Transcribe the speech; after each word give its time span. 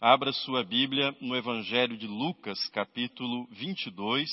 Abra 0.00 0.32
sua 0.32 0.62
Bíblia 0.62 1.10
no 1.20 1.34
Evangelho 1.34 1.96
de 1.96 2.06
Lucas, 2.06 2.68
capítulo 2.68 3.48
22. 3.50 4.30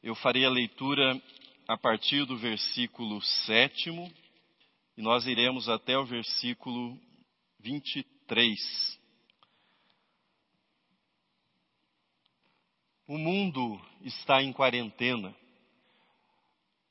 Eu 0.00 0.14
farei 0.14 0.44
a 0.44 0.48
leitura 0.48 1.20
a 1.66 1.76
partir 1.76 2.24
do 2.24 2.36
versículo 2.36 3.20
7 3.20 3.90
e 4.96 5.02
nós 5.02 5.26
iremos 5.26 5.68
até 5.68 5.98
o 5.98 6.06
versículo 6.06 6.96
23. 7.58 8.56
O 13.08 13.18
mundo 13.18 13.84
está 14.02 14.40
em 14.40 14.52
quarentena. 14.52 15.34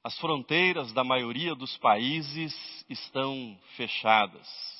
As 0.04 0.18
fronteiras 0.20 0.91
da 0.91 1.05
maioria 1.05 1.55
dos 1.55 1.77
países 1.77 2.54
estão 2.89 3.57
fechadas. 3.77 4.73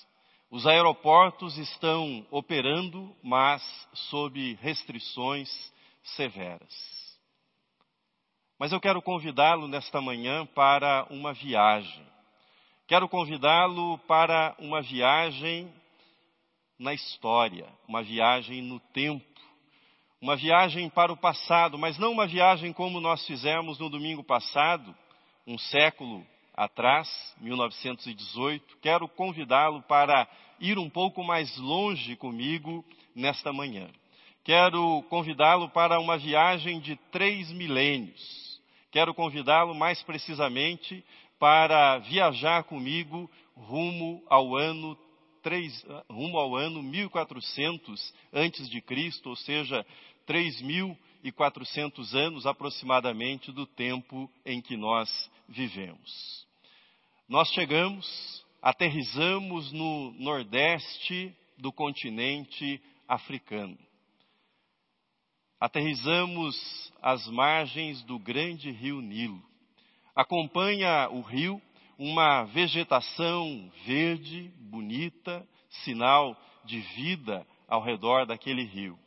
Os 0.54 0.68
aeroportos 0.68 1.58
estão 1.58 2.28
operando, 2.30 3.12
mas 3.24 3.64
sob 3.92 4.54
restrições 4.62 5.50
severas. 6.04 6.72
Mas 8.60 8.72
eu 8.72 8.80
quero 8.80 9.02
convidá-lo 9.02 9.68
nesta 9.68 10.00
manhã 10.00 10.46
para 10.46 11.08
uma 11.10 11.34
viagem. 11.34 12.06
Quero 12.88 13.10
convidá-lo 13.10 13.98
para 14.08 14.56
uma 14.60 14.80
viagem 14.84 15.74
na 16.78 16.94
história, 16.94 17.68
uma 17.88 18.04
viagem 18.04 18.62
no 18.62 18.80
tempo, 18.80 19.26
uma 20.22 20.36
viagem 20.36 20.88
para 20.88 21.12
o 21.12 21.18
passado, 21.18 21.80
mas 21.80 21.98
não 21.98 22.12
uma 22.12 22.28
viagem 22.28 22.72
como 22.72 23.02
nós 23.02 23.26
fizemos 23.26 23.80
no 23.80 23.90
domingo 23.90 24.24
passado, 24.24 24.96
um 25.48 25.58
século 25.58 26.24
atrás, 26.54 27.08
1918, 27.42 28.78
quero 28.82 29.08
convidá-lo 29.08 29.82
para 29.84 30.28
ir 30.60 30.78
um 30.78 30.90
pouco 30.90 31.24
mais 31.24 31.58
longe 31.58 32.16
comigo 32.16 32.86
nesta 33.16 33.52
manhã. 33.52 33.90
Quero 34.44 35.04
convidá-lo 35.10 35.70
para 35.70 36.00
uma 36.00 36.18
viagem 36.18 36.80
de 36.80 36.96
três 37.12 37.52
milênios. 37.52 38.62
Quero 38.92 39.14
convidá-lo 39.14 39.74
mais 39.74 40.04
precisamente 40.04 41.04
para 41.40 41.98
viajar 42.00 42.64
comigo 42.64 43.30
rumo 43.56 44.24
ao 44.30 44.56
ano 44.56 44.98
3, 45.42 45.86
rumo 46.10 46.38
ao 46.38 46.56
ano 46.56 46.82
1400 46.82 48.14
antes 48.32 48.70
de 48.70 48.82
Cristo, 48.82 49.30
ou 49.30 49.36
seja, 49.36 49.86
3.400 50.28 52.14
anos 52.14 52.46
aproximadamente 52.46 53.52
do 53.52 53.66
tempo 53.66 54.30
em 54.46 54.62
que 54.62 54.78
nós 54.78 55.10
vivemos. 55.48 56.48
Nós 57.28 57.50
chegamos, 57.50 58.46
aterrizamos 58.62 59.72
no 59.72 60.12
nordeste 60.20 61.36
do 61.58 61.72
continente 61.72 62.82
africano. 63.08 63.78
Aterrizamos 65.60 66.94
às 67.02 67.26
margens 67.28 68.04
do 68.04 68.20
grande 68.20 68.70
rio 68.72 69.02
Nilo. 69.02 69.42
Acompanha 70.16 71.10
o 71.10 71.22
rio 71.22 71.62
uma 71.98 72.44
vegetação 72.44 73.72
verde, 73.86 74.52
bonita, 74.60 75.48
sinal 75.84 76.38
de 76.66 76.80
vida 76.80 77.48
ao 77.68 77.82
redor 77.82 78.26
daquele 78.26 78.64
rio. 78.64 79.00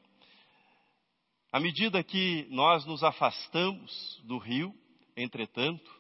À 1.53 1.61
medida 1.61 2.03
que 2.03 2.47
nós 2.51 2.85
nos 2.85 3.03
afastamos 3.03 4.21
do 4.25 4.39
rio, 4.39 4.75
entretanto, 5.17 5.96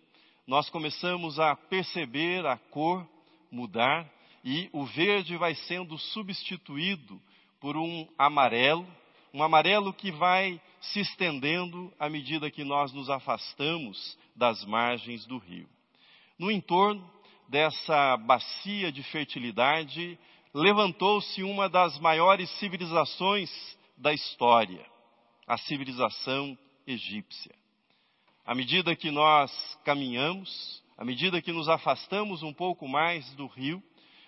nós 0.46 0.70
começamos 0.70 1.40
a 1.40 1.56
perceber 1.56 2.46
a 2.46 2.56
cor 2.56 3.06
mudar 3.50 4.08
e 4.44 4.68
o 4.72 4.84
verde 4.84 5.36
vai 5.36 5.54
sendo 5.54 5.98
substituído 5.98 7.20
por 7.60 7.76
um 7.76 8.06
amarelo, 8.16 8.86
um 9.34 9.42
amarelo 9.42 9.92
que 9.92 10.12
vai 10.12 10.60
se 10.80 11.00
estendendo 11.00 11.92
à 11.98 12.08
medida 12.08 12.50
que 12.50 12.62
nós 12.62 12.92
nos 12.92 13.10
afastamos 13.10 14.16
das 14.36 14.64
margens 14.64 15.26
do 15.26 15.36
rio. 15.36 15.68
No 16.38 16.50
entorno 16.50 17.10
dessa 17.48 18.16
bacia 18.18 18.92
de 18.92 19.02
fertilidade, 19.02 20.16
levantou-se 20.54 21.42
uma 21.42 21.68
das 21.68 21.98
maiores 21.98 22.48
civilizações 22.58 23.50
da 23.96 24.12
história, 24.12 24.86
a 25.46 25.56
civilização 25.58 26.56
egípcia. 26.86 27.54
À 28.46 28.54
medida 28.54 28.94
que 28.94 29.10
nós 29.10 29.50
caminhamos, 29.84 30.80
à 30.96 31.04
medida 31.04 31.42
que 31.42 31.50
nos 31.50 31.68
afastamos 31.68 32.44
um 32.44 32.52
pouco 32.52 32.86
mais 32.86 33.28
do 33.34 33.48
rio, 33.48 33.82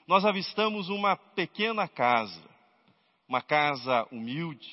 nós 0.09 0.25
avistamos 0.25 0.89
uma 0.89 1.15
pequena 1.15 1.87
casa, 1.87 2.43
uma 3.29 3.41
casa 3.41 4.09
humilde. 4.11 4.69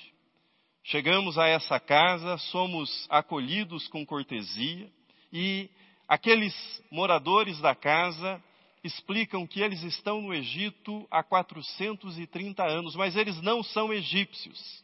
Chegamos 0.83 1.37
a 1.37 1.45
essa 1.45 1.79
casa, 1.79 2.39
somos 2.39 3.05
acolhidos 3.07 3.87
com 3.87 4.03
cortesia 4.03 4.91
e 5.31 5.69
aqueles 6.07 6.55
moradores 6.89 7.59
da 7.61 7.75
casa 7.75 8.43
explicam 8.83 9.45
que 9.45 9.61
eles 9.61 9.83
estão 9.83 10.23
no 10.23 10.33
Egito 10.33 11.07
há 11.11 11.21
430 11.21 12.63
anos, 12.63 12.95
mas 12.95 13.15
eles 13.15 13.39
não 13.43 13.61
são 13.61 13.93
egípcios. 13.93 14.83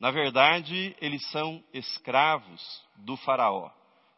Na 0.00 0.10
verdade, 0.10 0.96
eles 0.98 1.22
são 1.30 1.62
escravos 1.74 2.82
do 2.96 3.18
Faraó. 3.18 3.70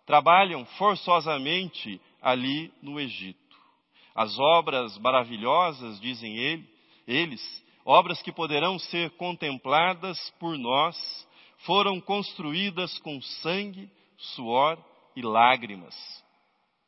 Trabalham 0.07 0.65
forçosamente 0.65 2.01
ali 2.21 2.73
no 2.81 3.01
Egito. 3.01 3.41
As 4.15 4.39
obras 4.39 4.97
maravilhosas, 4.99 6.01
dizem 6.01 6.37
ele, 6.37 6.69
eles, 7.07 7.65
obras 7.85 8.23
que 8.23 8.31
poderão 8.31 8.79
ser 8.79 9.11
contempladas 9.13 10.31
por 10.39 10.57
nós, 10.57 10.97
foram 11.59 12.01
construídas 12.01 12.97
com 13.01 13.21
sangue, 13.21 13.91
suor 14.17 14.79
e 15.17 15.23
lágrimas 15.23 15.95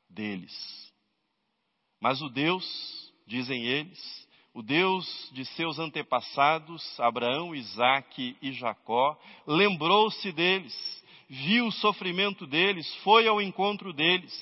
deles. 0.09 0.53
Mas 2.01 2.23
o 2.23 2.29
Deus, 2.29 2.65
dizem 3.27 3.65
eles, 3.65 4.24
o 4.55 4.63
Deus 4.63 5.05
de 5.33 5.45
seus 5.45 5.81
antepassados, 5.81 7.01
Abraão, 7.01 7.53
Isaque 7.53 8.37
e 8.41 8.53
Jacó, 8.53 9.19
lembrou-se 9.45 10.31
deles, 10.31 11.05
viu 11.29 11.67
o 11.67 11.73
sofrimento 11.73 12.47
deles, 12.47 12.87
foi 13.03 13.27
ao 13.27 13.43
encontro 13.43 13.93
deles, 13.93 14.33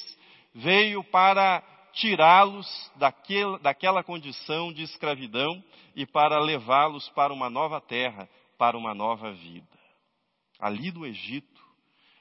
veio 0.55 1.03
para 1.03 1.63
tirá-los 1.95 2.93
daquela 3.63 4.05
condição 4.05 4.71
de 4.71 4.83
escravidão 4.83 5.65
e 5.97 6.05
para 6.05 6.39
levá-los 6.39 7.09
para 7.11 7.33
uma 7.33 7.49
nova 7.49 7.81
terra, 7.81 8.29
para 8.59 8.77
uma 8.77 8.95
nova 8.95 9.33
vida. 9.33 9.67
Ali 10.61 10.93
no 10.93 11.07
Egito, 11.07 11.63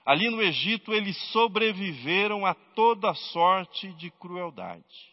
ali 0.05 0.29
no 0.29 0.41
Egito 0.41 0.93
eles 0.93 1.17
sobreviveram 1.31 2.45
a 2.45 2.53
toda 2.53 3.13
sorte 3.13 3.91
de 3.95 4.09
crueldade. 4.11 5.11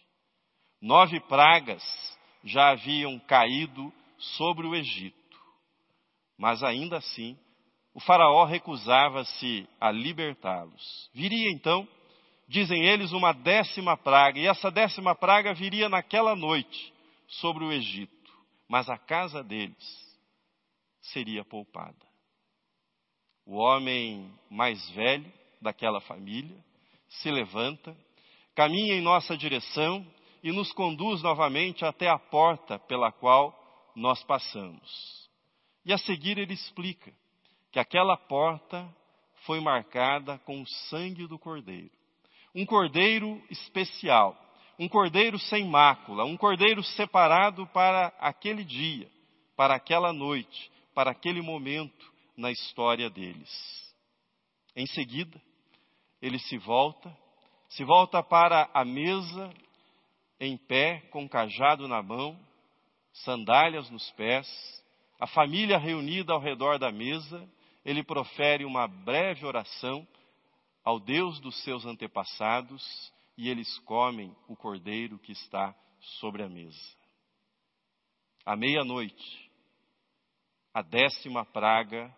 Nove 0.81 1.19
pragas 1.21 1.83
já 2.49 2.71
haviam 2.71 3.19
caído 3.21 3.93
sobre 4.19 4.67
o 4.67 4.75
Egito. 4.75 5.17
Mas 6.37 6.63
ainda 6.63 6.97
assim, 6.97 7.39
o 7.95 8.01
Faraó 8.01 8.45
recusava-se 8.45 9.69
a 9.81 9.91
libertá-los. 9.91 11.11
Viria 11.13 11.51
então, 11.51 11.87
dizem 12.49 12.85
eles, 12.85 13.13
uma 13.13 13.33
décima 13.33 13.97
praga, 13.97 14.39
e 14.39 14.47
essa 14.47 14.71
décima 14.71 15.15
praga 15.15 15.53
viria 15.53 15.89
naquela 15.89 16.35
noite 16.35 16.93
sobre 17.27 17.65
o 17.65 17.73
Egito, 17.73 18.33
mas 18.69 18.89
a 18.89 18.97
casa 18.97 19.43
deles 19.43 20.09
seria 21.03 21.45
poupada. 21.45 22.07
O 23.45 23.57
homem 23.57 24.33
mais 24.51 24.89
velho 24.91 25.33
daquela 25.61 26.01
família 26.01 26.57
se 27.09 27.31
levanta, 27.31 27.97
caminha 28.55 28.95
em 28.95 29.01
nossa 29.01 29.37
direção 29.37 30.07
e 30.43 30.53
nos 30.53 30.73
conduz 30.73 31.23
novamente 31.23 31.85
até 31.85 32.09
a 32.09 32.19
porta 32.19 32.79
pela 32.79 33.11
qual 33.11 33.55
nós 33.95 34.23
passamos. 34.25 35.29
E 35.85 35.93
a 35.93 35.99
seguir 35.99 36.39
ele 36.39 36.55
explica 36.55 37.13
que 37.73 37.79
aquela 37.79 38.17
porta 38.17 38.89
foi 39.45 39.61
marcada 39.61 40.39
com 40.39 40.61
o 40.61 40.69
sangue 40.89 41.27
do 41.27 41.39
cordeiro. 41.39 41.91
Um 42.55 42.65
cordeiro 42.65 43.43
especial, 43.51 44.37
um 44.79 44.89
cordeiro 44.89 45.39
sem 45.39 45.65
mácula, 45.65 46.25
um 46.25 46.37
cordeiro 46.37 46.83
separado 46.83 47.67
para 47.69 48.09
aquele 48.19 48.65
dia, 48.65 49.11
para 49.57 49.75
aquela 49.75 50.13
noite, 50.13 50.71
para 50.95 51.11
aquele 51.11 51.43
momento 51.43 52.13
na 52.37 52.51
história 52.51 53.11
deles. 53.11 53.51
Em 54.75 54.87
seguida, 54.87 55.41
ele 56.23 56.39
se 56.39 56.57
volta, 56.59 57.17
se 57.69 57.85
volta 57.85 58.23
para 58.23 58.71
a 58.73 58.85
mesa 58.85 59.53
em 60.41 60.57
pé, 60.57 61.01
com 61.11 61.29
cajado 61.29 61.89
na 61.89 62.03
mão, 62.03 62.39
sandálias 63.13 63.91
nos 63.91 64.11
pés, 64.13 64.47
a 65.19 65.27
família 65.27 65.79
reunida 65.79 66.33
ao 66.33 66.41
redor 66.41 66.79
da 66.79 66.93
mesa, 66.93 67.49
ele 67.85 68.05
profere 68.05 68.65
uma 68.65 68.87
breve 68.87 69.45
oração 69.45 70.07
ao 70.85 71.01
Deus 71.01 71.41
dos 71.41 71.63
seus 71.65 71.85
antepassados 71.85 73.13
e 73.37 73.49
eles 73.49 73.79
comem 73.81 74.35
o 74.47 74.57
cordeiro 74.57 75.19
que 75.19 75.33
está 75.33 75.75
sobre 76.21 76.43
a 76.43 76.49
mesa. 76.49 76.97
À 78.45 78.57
meia-noite, 78.57 79.51
a 80.73 80.83
décima 80.83 81.45
praga 81.45 82.15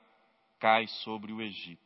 cai 0.59 0.87
sobre 1.03 1.33
o 1.33 1.41
Egito. 1.41 1.81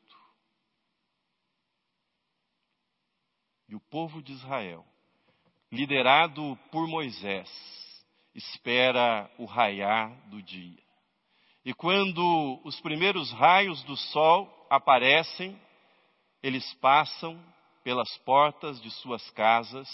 E 3.69 3.75
o 3.75 3.81
povo 3.81 4.21
de 4.23 4.33
Israel, 4.33 4.85
liderado 5.75 6.57
por 6.71 6.87
Moisés, 6.87 7.51
espera 8.35 9.31
o 9.39 9.45
raiar 9.45 10.11
do 10.29 10.41
dia. 10.41 10.83
E 11.65 11.75
quando 11.75 12.61
os 12.65 12.81
primeiros 12.81 13.33
raios 13.33 13.83
do 13.85 13.97
sol 13.97 14.67
aparecem, 14.71 15.59
eles 16.43 16.73
passam 16.75 17.43
pelas 17.83 18.17
portas 18.19 18.81
de 18.81 18.91
suas 18.91 19.29
casas 19.31 19.89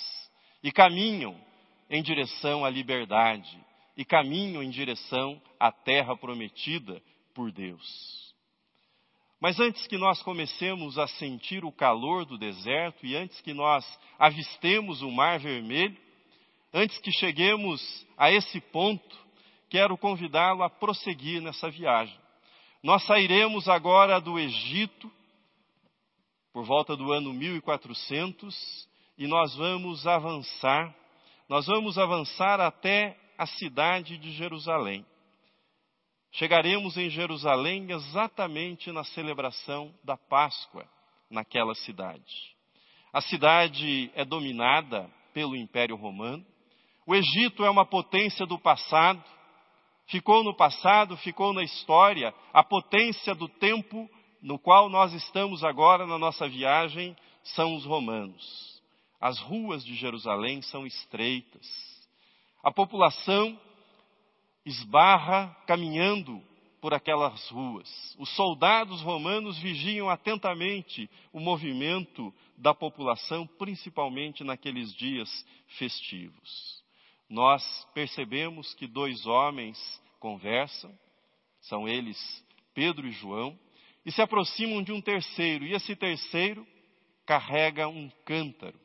e 0.62 0.70
caminham 0.70 1.40
em 1.88 2.02
direção 2.02 2.64
à 2.64 2.70
liberdade 2.70 3.58
e 3.96 4.04
caminham 4.04 4.62
em 4.62 4.70
direção 4.70 5.40
à 5.58 5.72
terra 5.72 6.16
prometida 6.16 7.02
por 7.34 7.50
Deus. 7.50 8.29
Mas 9.40 9.58
antes 9.58 9.86
que 9.86 9.96
nós 9.96 10.22
comecemos 10.22 10.98
a 10.98 11.06
sentir 11.08 11.64
o 11.64 11.72
calor 11.72 12.26
do 12.26 12.36
deserto 12.36 13.06
e 13.06 13.16
antes 13.16 13.40
que 13.40 13.54
nós 13.54 13.86
avistemos 14.18 15.00
o 15.00 15.10
Mar 15.10 15.38
Vermelho, 15.38 15.96
antes 16.74 16.98
que 16.98 17.10
cheguemos 17.10 18.06
a 18.18 18.30
esse 18.30 18.60
ponto, 18.60 19.18
quero 19.70 19.96
convidá-lo 19.96 20.62
a 20.62 20.68
prosseguir 20.68 21.40
nessa 21.40 21.70
viagem. 21.70 22.18
Nós 22.82 23.02
sairemos 23.06 23.66
agora 23.66 24.20
do 24.20 24.38
Egito 24.38 25.10
por 26.52 26.64
volta 26.64 26.94
do 26.94 27.10
ano 27.10 27.32
1400 27.32 28.88
e 29.16 29.26
nós 29.26 29.54
vamos 29.54 30.06
avançar, 30.06 30.94
nós 31.48 31.66
vamos 31.66 31.96
avançar 31.96 32.60
até 32.60 33.16
a 33.38 33.46
cidade 33.46 34.18
de 34.18 34.32
Jerusalém. 34.32 35.06
Chegaremos 36.32 36.96
em 36.96 37.10
Jerusalém 37.10 37.90
exatamente 37.90 38.92
na 38.92 39.02
celebração 39.04 39.92
da 40.04 40.16
Páscoa 40.16 40.86
naquela 41.28 41.74
cidade. 41.74 42.54
A 43.12 43.20
cidade 43.20 44.10
é 44.14 44.24
dominada 44.24 45.10
pelo 45.34 45.56
Império 45.56 45.96
Romano. 45.96 46.46
O 47.06 47.14
Egito 47.14 47.64
é 47.64 47.70
uma 47.70 47.84
potência 47.84 48.46
do 48.46 48.58
passado, 48.58 49.22
ficou 50.06 50.44
no 50.44 50.54
passado, 50.54 51.16
ficou 51.16 51.52
na 51.52 51.64
história, 51.64 52.32
a 52.52 52.62
potência 52.62 53.34
do 53.34 53.48
tempo 53.48 54.08
no 54.40 54.58
qual 54.58 54.88
nós 54.88 55.12
estamos 55.12 55.64
agora 55.64 56.06
na 56.06 56.18
nossa 56.18 56.48
viagem 56.48 57.16
são 57.42 57.74
os 57.74 57.84
romanos. 57.84 58.80
As 59.20 59.38
ruas 59.40 59.84
de 59.84 59.94
Jerusalém 59.94 60.62
são 60.62 60.86
estreitas. 60.86 61.66
A 62.62 62.70
população 62.70 63.58
esbarra 64.64 65.54
caminhando 65.66 66.42
por 66.80 66.94
aquelas 66.94 67.48
ruas. 67.50 68.16
Os 68.18 68.28
soldados 68.34 69.02
romanos 69.02 69.58
vigiam 69.58 70.08
atentamente 70.08 71.08
o 71.32 71.40
movimento 71.40 72.34
da 72.56 72.74
população, 72.74 73.46
principalmente 73.46 74.42
naqueles 74.42 74.94
dias 74.94 75.28
festivos. 75.78 76.82
Nós 77.28 77.62
percebemos 77.94 78.74
que 78.74 78.86
dois 78.86 79.26
homens 79.26 79.78
conversam, 80.18 80.92
são 81.60 81.88
eles 81.88 82.18
Pedro 82.74 83.06
e 83.06 83.12
João, 83.12 83.58
e 84.04 84.10
se 84.10 84.22
aproximam 84.22 84.82
de 84.82 84.92
um 84.92 85.00
terceiro, 85.00 85.64
e 85.64 85.74
esse 85.74 85.94
terceiro 85.94 86.66
carrega 87.26 87.88
um 87.88 88.10
cântaro. 88.24 88.78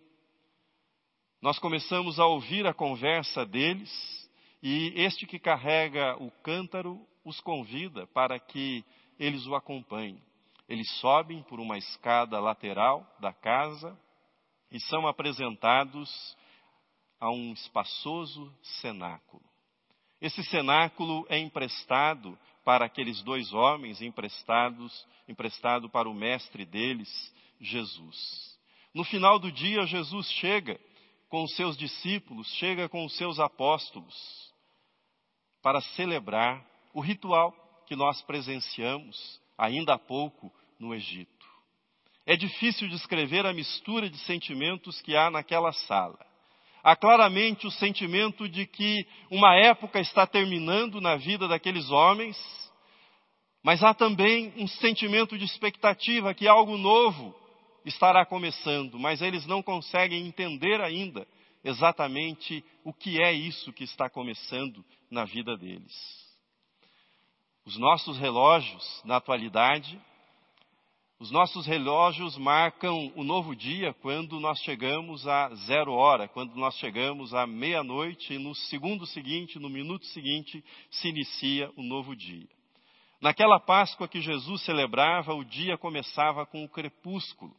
Nós 1.42 1.58
começamos 1.60 2.20
a 2.20 2.26
ouvir 2.26 2.68
a 2.68 2.74
conversa 2.74 3.46
deles, 3.46 4.25
e 4.68 4.92
este 4.96 5.28
que 5.28 5.38
carrega 5.38 6.18
o 6.18 6.32
cântaro 6.42 7.00
os 7.24 7.40
convida 7.40 8.08
para 8.08 8.40
que 8.40 8.84
eles 9.20 9.46
o 9.46 9.54
acompanhem. 9.54 10.20
Eles 10.68 10.90
sobem 10.94 11.44
por 11.44 11.60
uma 11.60 11.78
escada 11.78 12.40
lateral 12.40 13.08
da 13.20 13.32
casa 13.32 13.96
e 14.72 14.80
são 14.80 15.06
apresentados 15.06 16.10
a 17.20 17.30
um 17.30 17.54
espaçoso 17.54 18.52
cenáculo. 18.82 19.44
Esse 20.20 20.44
cenáculo 20.46 21.28
é 21.30 21.38
emprestado 21.38 22.36
para 22.64 22.86
aqueles 22.86 23.22
dois 23.22 23.54
homens, 23.54 24.02
emprestados, 24.02 25.08
emprestado 25.28 25.88
para 25.92 26.10
o 26.10 26.14
mestre 26.16 26.66
deles, 26.66 27.32
Jesus. 27.62 28.58
No 28.96 29.04
final 29.04 29.38
do 29.38 29.52
dia, 29.52 29.86
Jesus 29.86 30.28
chega 30.32 30.80
com 31.30 31.44
os 31.44 31.56
seus 31.56 31.78
discípulos, 31.78 32.52
chega 32.56 32.90
com 32.90 33.06
os 33.06 33.16
seus 33.16 33.40
apóstolos 33.40 34.45
para 35.66 35.82
celebrar 35.82 36.64
o 36.94 37.02
ritual 37.02 37.52
que 37.88 37.96
nós 37.96 38.22
presenciamos 38.22 39.42
ainda 39.58 39.96
há 39.96 39.98
pouco 39.98 40.54
no 40.80 40.94
Egito. 40.94 41.44
É 42.24 42.36
difícil 42.36 42.88
descrever 42.88 43.48
a 43.48 43.52
mistura 43.52 44.08
de 44.08 44.16
sentimentos 44.20 45.02
que 45.02 45.16
há 45.16 45.32
naquela 45.32 45.72
sala. 45.72 46.24
Há 46.84 46.96
claramente 46.96 47.66
o 47.66 47.72
sentimento 47.72 48.48
de 48.48 48.68
que 48.68 49.08
uma 49.32 49.56
época 49.56 50.00
está 50.00 50.28
terminando 50.28 51.02
na 51.02 51.16
vida 51.16 51.48
daqueles 51.48 51.90
homens, 51.90 52.38
mas 53.64 53.82
há 53.82 53.92
também 53.92 54.54
um 54.58 54.68
sentimento 54.68 55.36
de 55.36 55.46
expectativa 55.46 56.32
que 56.36 56.48
algo 56.48 56.78
novo 56.78 57.34
estará 57.84 58.24
começando, 58.24 59.00
mas 59.00 59.20
eles 59.20 59.48
não 59.48 59.64
conseguem 59.64 60.28
entender 60.28 60.80
ainda 60.80 61.26
exatamente 61.66 62.64
o 62.84 62.94
que 62.94 63.22
é 63.22 63.34
isso 63.34 63.74
que 63.74 63.84
está 63.84 64.10
começando 64.10 64.86
na 65.10 65.26
vida 65.26 65.58
deles. 65.58 65.94
Os 67.66 67.76
nossos 67.78 68.18
relógios, 68.20 69.02
na 69.04 69.18
atualidade, 69.18 70.00
os 71.18 71.32
nossos 71.32 71.66
relógios 71.66 72.38
marcam 72.38 73.12
o 73.16 73.24
novo 73.24 73.56
dia 73.56 73.94
quando 73.96 74.40
nós 74.40 74.60
chegamos 74.60 75.28
a 75.28 75.54
zero 75.66 75.94
hora, 75.94 76.28
quando 76.28 76.56
nós 76.56 76.78
chegamos 76.78 77.34
à 77.34 77.48
meia-noite 77.48 78.34
e 78.34 78.38
no 78.38 78.54
segundo 78.54 79.08
seguinte, 79.08 79.58
no 79.58 79.70
minuto 79.70 80.06
seguinte, 80.08 80.64
se 80.92 81.08
inicia 81.08 81.72
o 81.76 81.82
novo 81.82 82.16
dia. 82.16 82.48
Naquela 83.20 83.60
Páscoa 83.60 84.08
que 84.08 84.22
Jesus 84.22 84.62
celebrava, 84.64 85.34
o 85.34 85.44
dia 85.44 85.78
começava 85.78 86.46
com 86.46 86.64
o 86.64 86.70
crepúsculo. 86.70 87.56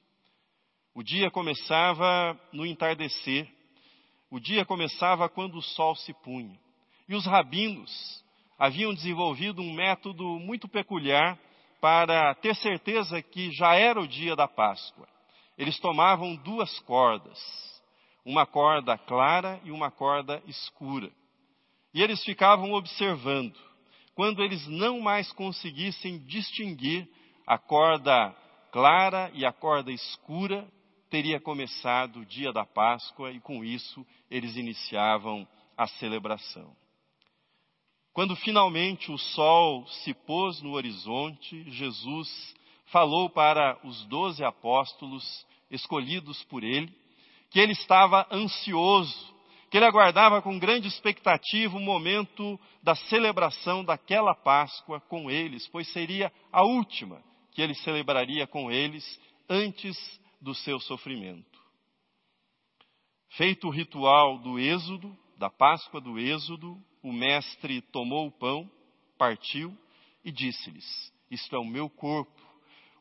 O 0.94 1.02
dia 1.02 1.31
começava 1.31 2.38
no 2.52 2.64
entardecer. 2.64 3.56
O 4.31 4.40
dia 4.40 4.64
começava 4.64 5.28
quando 5.28 5.56
o 5.58 5.62
sol 5.62 5.94
se 5.94 6.12
punha. 6.12 6.58
E 7.08 7.14
os 7.14 7.25
rabinos 7.25 8.25
haviam 8.58 8.93
desenvolvido 8.93 9.62
um 9.62 9.73
método 9.73 10.25
muito 10.40 10.66
peculiar 10.66 11.38
para 11.80 12.35
ter 12.37 12.54
certeza 12.56 13.23
que 13.23 13.50
já 13.52 13.75
era 13.75 14.00
o 14.00 14.09
dia 14.09 14.35
da 14.35 14.49
Páscoa. 14.49 15.06
Eles 15.56 15.78
tomavam 15.78 16.35
duas 16.37 16.78
cordas, 16.80 17.38
uma 18.25 18.45
corda 18.45 18.99
clara 18.99 19.61
e 19.64 19.71
uma 19.71 19.90
corda 19.90 20.42
escura. 20.47 21.11
E 21.95 22.02
eles 22.02 22.23
ficavam 22.25 22.73
observando. 22.73 23.56
Quando 24.14 24.42
eles 24.42 24.66
não 24.66 25.00
mais 25.00 25.30
conseguissem 25.33 26.18
distinguir 26.26 27.09
a 27.47 27.59
corda 27.59 28.35
clara 28.73 29.30
e 29.35 29.47
a 29.47 29.52
corda 29.52 29.92
escura, 29.92 30.66
teria 31.10 31.40
começado 31.40 32.20
o 32.20 32.26
dia 32.26 32.52
da 32.52 32.64
Páscoa 32.64 33.30
e 33.30 33.40
com 33.40 33.64
isso 33.64 34.06
eles 34.30 34.56
iniciavam 34.56 35.46
a 35.76 35.86
celebração. 35.86 36.75
Quando 38.12 38.34
finalmente 38.34 39.12
o 39.12 39.18
sol 39.18 39.86
se 39.88 40.14
pôs 40.14 40.62
no 40.62 40.72
horizonte, 40.72 41.70
Jesus 41.70 42.54
falou 42.86 43.28
para 43.28 43.78
os 43.84 44.04
doze 44.06 44.42
apóstolos 44.42 45.46
escolhidos 45.70 46.42
por 46.44 46.64
ele, 46.64 46.92
que 47.50 47.60
ele 47.60 47.72
estava 47.72 48.26
ansioso, 48.32 49.34
que 49.70 49.76
ele 49.76 49.86
aguardava 49.86 50.40
com 50.40 50.58
grande 50.58 50.88
expectativa 50.88 51.76
o 51.76 51.80
momento 51.80 52.58
da 52.82 52.94
celebração 52.94 53.84
daquela 53.84 54.34
Páscoa 54.34 55.00
com 55.00 55.30
eles, 55.30 55.68
pois 55.68 55.86
seria 55.92 56.32
a 56.50 56.64
última 56.64 57.22
que 57.52 57.60
ele 57.60 57.75
celebraria 57.75 58.46
com 58.46 58.70
eles 58.70 59.04
antes 59.48 59.96
do 60.47 60.55
seu 60.55 60.79
sofrimento. 60.79 61.61
Feito 63.31 63.67
o 63.67 63.71
ritual 63.71 64.38
do 64.38 64.61
Êxodo, 64.61 65.15
da 65.37 65.50
Páscoa 65.50 66.00
do 66.00 66.21
Êxodo, 66.21 66.81
o 67.03 67.12
mestre 67.12 67.83
tomou 67.83 68.29
o 68.29 68.31
pão, 68.31 68.71
partiu 69.19 69.76
e 70.25 70.31
disse-lhes: 70.31 71.12
Isto 71.29 71.57
é 71.57 71.59
o 71.59 71.65
meu 71.65 71.91
corpo, 71.91 72.41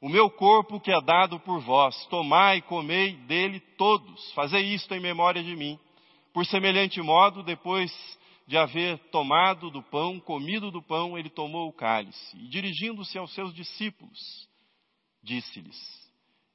o 0.02 0.10
meu 0.10 0.28
corpo 0.28 0.80
que 0.80 0.92
é 0.92 1.00
dado 1.00 1.40
por 1.40 1.62
vós. 1.62 1.96
Tomai 2.08 2.58
e 2.58 2.62
comei 2.64 3.16
dele 3.28 3.60
todos. 3.78 4.34
Fazei 4.34 4.74
isto 4.74 4.92
em 4.96 5.00
memória 5.00 5.44
de 5.44 5.56
mim. 5.56 5.80
Por 6.34 6.48
semelhante 6.48 7.00
modo, 7.00 7.44
depois 7.44 7.92
de 8.48 8.58
haver 8.58 8.98
tomado 9.12 9.70
do 9.70 9.84
pão, 9.84 10.20
comido 10.20 10.72
do 10.72 10.82
pão, 10.82 11.16
ele 11.16 11.30
tomou 11.30 11.70
o 11.70 11.74
cálice 11.74 12.38
e, 12.38 12.48
dirigindo-se 12.48 13.20
aos 13.20 13.32
seus 13.36 13.54
discípulos, 13.54 14.50
disse-lhes: 15.24 16.04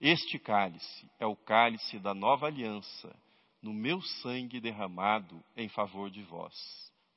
este 0.00 0.38
cálice 0.38 1.10
é 1.18 1.26
o 1.26 1.36
cálice 1.36 1.98
da 1.98 2.14
nova 2.14 2.46
aliança, 2.46 3.14
no 3.60 3.72
meu 3.74 4.00
sangue 4.00 4.60
derramado 4.60 5.42
em 5.56 5.68
favor 5.68 6.10
de 6.10 6.22
vós. 6.22 6.54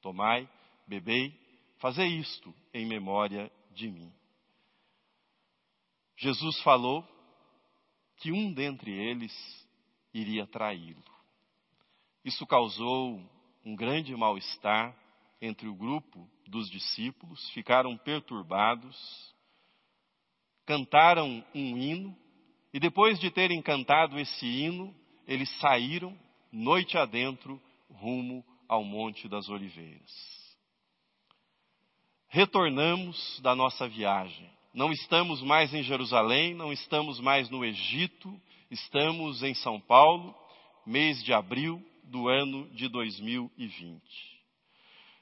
Tomai, 0.01 0.49
bebei, 0.87 1.33
Fazer 1.83 2.05
isto 2.05 2.55
em 2.73 2.85
memória 2.85 3.51
de 3.73 3.91
mim. 3.91 4.09
Jesus 6.15 6.57
falou 6.61 7.05
que 8.15 8.31
um 8.31 8.53
dentre 8.53 8.89
eles 8.89 9.33
iria 10.13 10.47
traí-lo. 10.47 11.03
Isso 12.23 12.47
causou 12.47 13.19
um 13.65 13.75
grande 13.75 14.15
mal-estar 14.15 14.97
entre 15.41 15.67
o 15.67 15.75
grupo 15.75 16.25
dos 16.47 16.69
discípulos, 16.69 17.49
ficaram 17.49 17.97
perturbados, 17.97 19.35
cantaram 20.65 21.45
um 21.53 21.77
hino, 21.77 22.17
e 22.74 22.80
depois 22.80 23.20
de 23.20 23.30
terem 23.30 23.62
cantado 23.62 24.20
esse 24.20 24.46
hino, 24.46 24.94
eles 25.27 25.50
saíram, 25.60 26.18
noite 26.51 26.98
adentro, 26.98 27.62
rumo 27.92 28.44
ao 28.68 28.84
Monte 28.84 29.30
das 29.30 29.48
Oliveiras. 29.48 30.12
Retornamos 32.27 33.39
da 33.42 33.56
nossa 33.56 33.88
viagem. 33.88 34.50
Não 34.74 34.92
estamos 34.92 35.44
mais 35.44 35.72
em 35.72 35.84
Jerusalém, 35.84 36.56
não 36.56 36.74
estamos 36.74 37.20
mais 37.20 37.48
no 37.51 37.63
Egito, 37.63 38.42
estamos 38.72 39.44
em 39.44 39.53
São 39.53 39.80
Paulo, 39.80 40.36
mês 40.84 41.24
de 41.24 41.32
abril 41.32 41.80
do 42.06 42.27
ano 42.27 42.68
de 42.72 42.88
2020. 42.88 44.01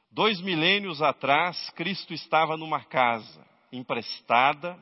Dois 0.10 0.40
milênios 0.40 1.02
atrás, 1.02 1.70
Cristo 1.72 2.14
estava 2.14 2.56
numa 2.56 2.82
casa 2.86 3.46
emprestada, 3.74 4.78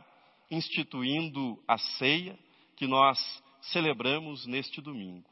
instituindo 0.51 1.59
a 1.67 1.77
ceia 1.79 2.37
que 2.79 2.87
nós 2.87 3.19
celebramos 3.73 4.45
neste 4.45 4.79
domingo. 4.79 5.29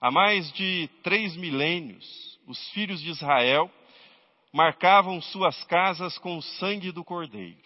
Há 0.00 0.12
mais 0.12 0.50
de 0.52 0.88
três 1.02 1.36
milênios, 1.36 2.38
os 2.46 2.70
filhos 2.70 3.00
de 3.00 3.10
Israel 3.10 3.68
marcavam 4.52 5.20
suas 5.20 5.64
casas 5.64 6.16
com 6.18 6.36
o 6.36 6.42
sangue 6.42 6.92
do 6.92 7.02
Cordeiro. 7.02 7.58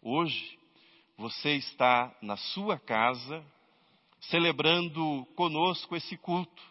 Hoje, 0.00 0.58
você 1.18 1.56
está 1.56 2.16
na 2.22 2.38
sua 2.38 2.78
casa, 2.78 3.44
celebrando 4.22 5.26
conosco 5.36 5.94
esse 5.94 6.16
culto. 6.16 6.62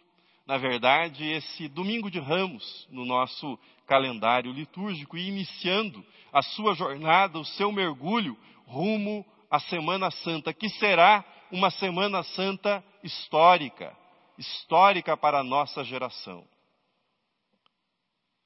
Na 0.47 0.57
verdade, 0.57 1.23
esse 1.23 1.67
domingo 1.67 2.09
de 2.09 2.19
ramos 2.19 2.88
no 2.89 3.05
nosso 3.05 3.59
calendário 3.85 4.51
litúrgico 4.51 5.15
e 5.15 5.27
iniciando 5.27 6.03
a 6.33 6.41
sua 6.41 6.73
jornada, 6.73 7.38
o 7.38 7.45
seu 7.45 7.71
mergulho 7.71 8.35
rumo 8.65 9.23
à 9.51 9.59
Semana 9.59 10.09
Santa, 10.09 10.51
que 10.51 10.67
será 10.69 11.23
uma 11.51 11.72
Semana 11.72 12.24
Santa 12.24 12.84
histórica, 13.03 13.96
histórica 14.38 15.18
para 15.18 15.39
a 15.39 15.44
nossa 15.44 15.84
geração. 15.84 16.48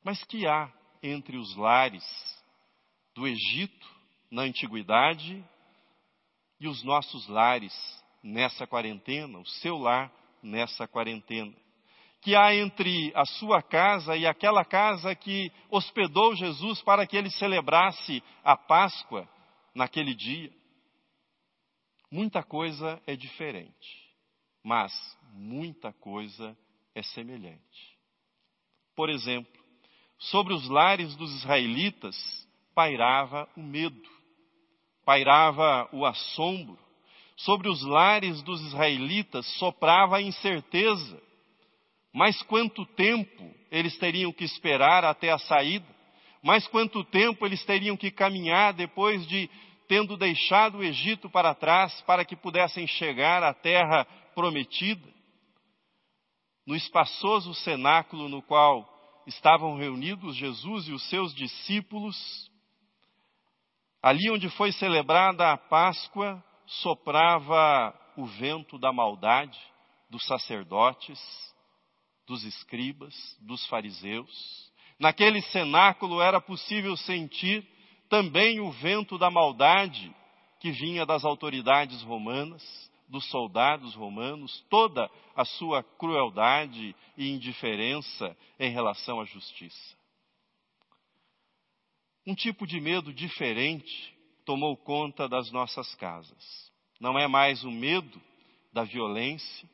Mas 0.03 0.24
que 0.24 0.48
há 0.48 0.72
entre 1.01 1.38
os 1.38 1.55
lares 1.55 2.03
do 3.15 3.27
Egito 3.27 3.88
na 4.31 4.43
antiguidade 4.43 5.43
e 6.60 6.67
os 6.67 6.83
nossos 6.83 7.27
lares 7.27 7.74
nessa 8.24 8.65
quarentena, 8.65 9.38
o 9.38 9.45
seu 9.45 9.77
lar 9.77 10.12
nessa 10.41 10.88
quarentena. 10.88 11.53
Que 12.22 12.36
há 12.36 12.55
entre 12.55 13.12
a 13.15 13.25
sua 13.25 13.62
casa 13.62 14.15
e 14.15 14.25
aquela 14.25 14.63
casa 14.63 15.13
que 15.13 15.51
hospedou 15.69 16.33
Jesus 16.36 16.81
para 16.81 17.05
que 17.05 17.17
ele 17.17 17.29
celebrasse 17.31 18.24
a 18.43 18.55
Páscoa 18.55 19.27
naquele 19.75 20.15
dia. 20.15 20.51
Muita 22.13 22.43
coisa 22.43 23.01
é 23.08 23.15
diferente, 23.15 24.08
mas 24.63 24.93
muita 25.34 25.91
coisa 25.93 26.55
é 26.93 27.01
semelhante. 27.01 27.98
Por 28.96 29.10
exemplo, 29.10 29.51
sobre 30.20 30.53
os 30.53 30.70
lares 30.70 31.15
dos 31.15 31.34
israelitas 31.38 32.15
pairava 32.75 33.50
o 33.58 33.63
medo 33.63 34.13
pairava 35.03 35.89
o 35.91 36.05
assombro, 36.05 36.77
sobre 37.36 37.67
os 37.67 37.82
lares 37.82 38.43
dos 38.43 38.62
israelitas 38.62 39.43
soprava 39.58 40.17
a 40.17 40.22
incerteza. 40.22 41.20
Mas 42.13 42.39
quanto 42.43 42.86
tempo 42.86 43.51
eles 43.72 43.98
teriam 43.98 44.32
que 44.32 44.43
esperar 44.43 45.03
até 45.03 45.32
a 45.32 45.39
saída? 45.39 45.88
Mas 46.43 46.67
quanto 46.67 47.03
tempo 47.03 47.43
eles 47.43 47.65
teriam 47.65 47.98
que 47.98 48.12
caminhar 48.12 48.72
depois 48.72 49.25
de 49.27 49.50
tendo 49.87 50.17
deixado 50.17 50.79
o 50.79 50.83
Egito 50.83 51.29
para 51.29 51.53
trás 51.53 52.01
para 52.01 52.25
que 52.25 52.35
pudessem 52.35 52.87
chegar 52.87 53.43
à 53.43 53.53
terra 53.53 54.05
prometida? 54.35 55.11
No 56.65 56.75
espaçoso 56.75 57.53
cenáculo 57.53 58.29
no 58.29 58.41
qual 58.41 58.89
estavam 59.27 59.77
reunidos 59.77 60.35
Jesus 60.35 60.87
e 60.87 60.91
os 60.91 61.07
seus 61.09 61.33
discípulos, 61.33 62.17
Ali 64.03 64.29
onde 64.29 64.49
foi 64.49 64.73
celebrada 64.73 65.49
a 65.49 65.57
Páscoa, 65.57 66.43
soprava 66.65 67.97
o 68.17 68.25
vento 68.25 68.77
da 68.77 68.91
maldade 68.91 69.57
dos 70.09 70.27
sacerdotes, 70.27 71.17
dos 72.27 72.43
escribas, 72.43 73.15
dos 73.39 73.65
fariseus. 73.67 74.29
Naquele 74.99 75.41
cenáculo 75.43 76.21
era 76.21 76.41
possível 76.41 76.97
sentir 76.97 77.65
também 78.13 78.60
o 78.60 78.70
vento 78.70 79.17
da 79.17 79.32
maldade 79.32 80.15
que 80.60 80.70
vinha 80.70 81.03
das 81.03 81.25
autoridades 81.25 82.03
romanas, 82.03 82.62
dos 83.10 83.27
soldados 83.32 83.96
romanos, 83.96 84.63
toda 84.70 85.10
a 85.36 85.43
sua 85.43 85.82
crueldade 85.82 86.96
e 87.17 87.32
indiferença 87.32 88.38
em 88.60 88.70
relação 88.70 89.20
à 89.20 89.25
justiça. 89.25 89.98
Um 92.27 92.36
tipo 92.36 92.67
de 92.67 92.79
medo 92.79 93.12
diferente 93.12 94.15
tomou 94.46 94.77
conta 94.77 95.27
das 95.27 95.51
nossas 95.51 95.96
casas. 95.96 96.72
Não 97.00 97.17
é 97.17 97.27
mais 97.27 97.63
o 97.63 97.72
medo 97.72 98.22
da 98.72 98.84
violência, 98.84 99.67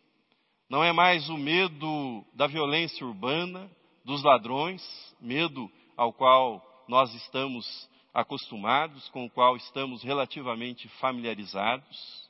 não 0.70 0.82
é 0.82 0.94
mais 0.94 1.28
o 1.28 1.36
medo 1.36 2.26
da 2.34 2.48
violência 2.48 3.06
urbana, 3.06 3.70
dos 4.06 4.24
ladrões, 4.24 4.82
medo 5.20 5.70
ao 5.98 6.14
qual 6.14 6.66
nós 6.88 7.14
estamos 7.16 7.90
acostumados, 8.20 9.08
com 9.10 9.26
o 9.26 9.30
qual 9.30 9.56
estamos 9.56 10.04
relativamente 10.04 10.88
familiarizados. 11.00 12.30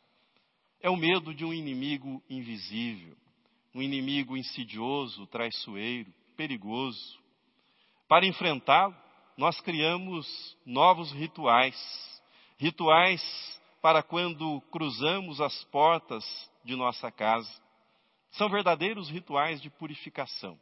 É 0.81 0.89
o 0.89 0.95
medo 0.95 1.33
de 1.33 1.43
um 1.43 1.53
inimigo 1.53 2.23
invisível, 2.29 3.17
um 3.73 3.81
inimigo 3.81 4.37
insidioso, 4.37 5.25
traiçoeiro, 5.27 6.13
perigoso. 6.37 7.19
Para 8.07 8.25
enfrentá-lo, 8.25 8.95
nós 9.37 9.59
criamos 9.61 10.27
novos 10.65 11.11
rituais. 11.11 11.75
Rituais 12.57 13.21
para 13.81 14.03
quando 14.03 14.61
cruzamos 14.71 15.41
as 15.41 15.63
portas 15.65 16.23
de 16.63 16.75
nossa 16.75 17.11
casa. 17.11 17.49
São 18.31 18.47
verdadeiros 18.49 19.09
rituais 19.09 19.61
de 19.61 19.69
purificação. 19.69 20.59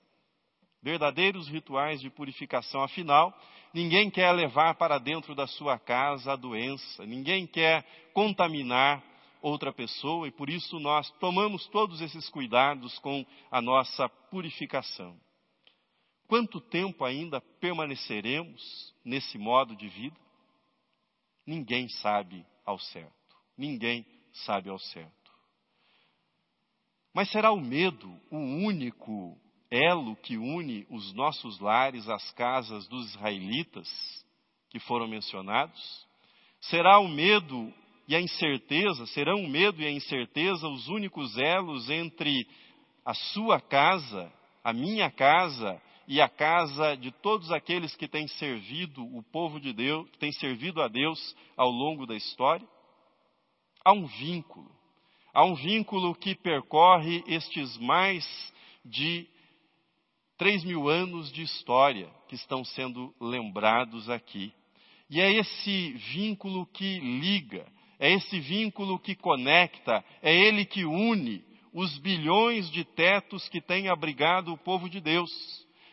Verdadeiros 0.81 1.47
rituais 1.49 1.99
de 1.99 2.09
purificação. 2.09 2.81
Afinal, 2.81 3.37
ninguém 3.77 4.09
quer 4.09 4.31
levar 4.31 4.73
para 4.73 4.97
dentro 4.97 5.35
da 5.35 5.45
sua 5.45 5.77
casa 5.77 6.33
a 6.33 6.35
doença, 6.35 7.05
ninguém 7.05 7.45
quer 7.45 7.85
contaminar 8.11 9.03
outra 9.39 9.71
pessoa 9.71 10.27
e 10.27 10.31
por 10.31 10.49
isso 10.49 10.79
nós 10.79 11.11
tomamos 11.19 11.67
todos 11.67 12.01
esses 12.01 12.27
cuidados 12.27 12.97
com 12.97 13.23
a 13.51 13.61
nossa 13.61 14.09
purificação. 14.09 15.15
Quanto 16.27 16.59
tempo 16.59 17.05
ainda 17.05 17.39
permaneceremos 17.39 18.95
nesse 19.05 19.37
modo 19.37 19.75
de 19.75 19.87
vida? 19.87 20.17
Ninguém 21.45 21.87
sabe 21.87 22.43
ao 22.65 22.79
certo. 22.79 23.13
Ninguém 23.55 24.03
sabe 24.33 24.69
ao 24.69 24.79
certo. 24.79 25.31
Mas 27.13 27.29
será 27.29 27.51
o 27.51 27.61
medo 27.61 28.09
o 28.31 28.37
único 28.37 29.39
elo 29.69 30.15
que 30.17 30.37
une 30.37 30.85
os 30.89 31.13
nossos 31.13 31.59
lares 31.59 32.07
às 32.09 32.31
casas 32.31 32.87
dos 32.87 33.09
israelitas 33.09 33.87
que 34.69 34.79
foram 34.79 35.07
mencionados? 35.07 36.07
Será 36.61 36.99
o 36.99 37.07
medo 37.07 37.73
e 38.07 38.15
a 38.15 38.21
incerteza, 38.21 39.05
serão 39.07 39.43
o 39.43 39.49
medo 39.49 39.81
e 39.81 39.85
a 39.85 39.91
incerteza 39.91 40.67
os 40.67 40.87
únicos 40.87 41.37
elos 41.37 41.89
entre 41.89 42.47
a 43.05 43.13
sua 43.13 43.59
casa, 43.59 44.31
a 44.63 44.71
minha 44.71 45.11
casa 45.11 45.81
e 46.07 46.21
a 46.21 46.29
casa 46.29 46.95
de 46.95 47.11
todos 47.11 47.51
aqueles 47.51 47.95
que 47.95 48.07
têm 48.07 48.27
servido 48.27 49.03
o 49.03 49.21
povo 49.23 49.59
de 49.59 49.73
Deus, 49.73 50.09
que 50.09 50.17
têm 50.17 50.31
servido 50.31 50.81
a 50.81 50.87
Deus 50.87 51.35
ao 51.57 51.69
longo 51.69 52.05
da 52.05 52.15
história? 52.15 52.67
Há 53.83 53.91
um 53.91 54.05
vínculo. 54.05 54.71
Há 55.33 55.43
um 55.43 55.55
vínculo 55.55 56.15
que 56.15 56.33
percorre 56.33 57.23
estes 57.27 57.77
mais 57.77 58.25
de 58.85 59.27
três 60.37 60.63
mil 60.63 60.87
anos 60.87 61.31
de 61.31 61.41
história 61.41 62.09
que 62.27 62.35
estão 62.35 62.63
sendo 62.63 63.13
lembrados 63.19 64.09
aqui. 64.09 64.53
E 65.09 65.19
é 65.19 65.31
esse 65.31 65.93
vínculo 65.93 66.65
que 66.65 66.99
liga, 66.99 67.65
é 67.99 68.11
esse 68.11 68.39
vínculo 68.39 68.99
que 68.99 69.15
conecta, 69.15 70.03
é 70.21 70.33
ele 70.33 70.65
que 70.65 70.85
une 70.85 71.43
os 71.73 71.97
bilhões 71.99 72.69
de 72.71 72.83
tetos 72.83 73.47
que 73.49 73.61
têm 73.61 73.87
abrigado 73.87 74.51
o 74.51 74.57
povo 74.57 74.89
de 74.89 74.99
Deus. 74.99 75.31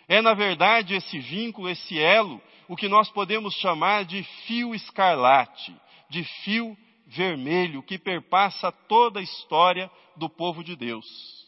É, 0.09 0.21
na 0.23 0.35
verdade, 0.35 0.95
esse 0.95 1.19
vínculo, 1.19 1.69
esse 1.69 1.99
elo 1.99 2.41
o 2.69 2.77
que 2.77 2.89
nós 2.89 3.11
podemos 3.11 3.55
chamar 3.57 4.05
de 4.05 4.23
fio 4.47 4.75
escarlate, 4.75 5.75
de 6.09 6.25
fio 6.43 6.77
vermelho 7.07 7.83
que 7.83 7.99
perpassa 7.99 8.73
toda 8.73 9.21
a 9.21 9.23
história 9.23 9.91
do 10.17 10.29
povo 10.29 10.65
de 10.65 10.75
Deus. 10.75 11.44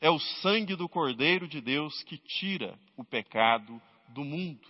É 0.00 0.10
o 0.10 0.18
sangue 0.18 0.76
do 0.76 0.88
Cordeiro 0.88 1.48
de 1.48 1.60
Deus 1.60 2.02
que 2.04 2.18
tira 2.18 2.78
o 2.96 3.04
pecado 3.04 3.80
do 4.08 4.24
mundo. 4.24 4.66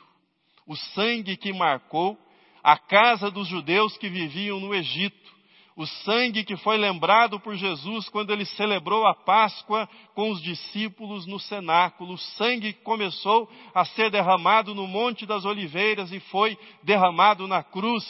O 0.67 0.77
sangue 0.77 1.37
que 1.37 1.53
marcou 1.53 2.19
a 2.63 2.77
casa 2.77 3.31
dos 3.31 3.47
judeus 3.49 3.97
que 3.99 4.09
viviam 4.09 4.61
no 4.61 4.75
Egito 4.75 5.39
o 5.79 5.87
sangue 5.87 6.43
que 6.43 6.57
foi 6.57 6.77
lembrado 6.77 7.39
por 7.39 7.55
Jesus 7.55 8.09
quando 8.09 8.33
ele 8.33 8.45
celebrou 8.45 9.07
a 9.07 9.15
Páscoa 9.15 9.89
com 10.13 10.29
os 10.29 10.43
discípulos 10.43 11.25
no 11.25 11.39
cenáculo, 11.39 12.15
o 12.15 12.19
sangue 12.19 12.73
que 12.73 12.83
começou 12.83 13.49
a 13.73 13.85
ser 13.85 14.11
derramado 14.11 14.75
no 14.75 14.89
Monte 14.89 15.25
das 15.25 15.45
Oliveiras 15.45 16.11
e 16.11 16.19
foi 16.19 16.59
derramado 16.83 17.47
na 17.47 17.63
cruz 17.63 18.05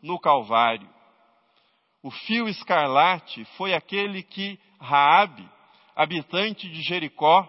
no 0.00 0.16
Calvário. 0.16 0.88
O 2.04 2.10
fio 2.12 2.48
escarlate 2.48 3.44
foi 3.56 3.74
aquele 3.74 4.22
que 4.22 4.56
Raabe, 4.80 5.44
habitante 5.98 6.68
de 6.68 6.80
Jericó, 6.80 7.44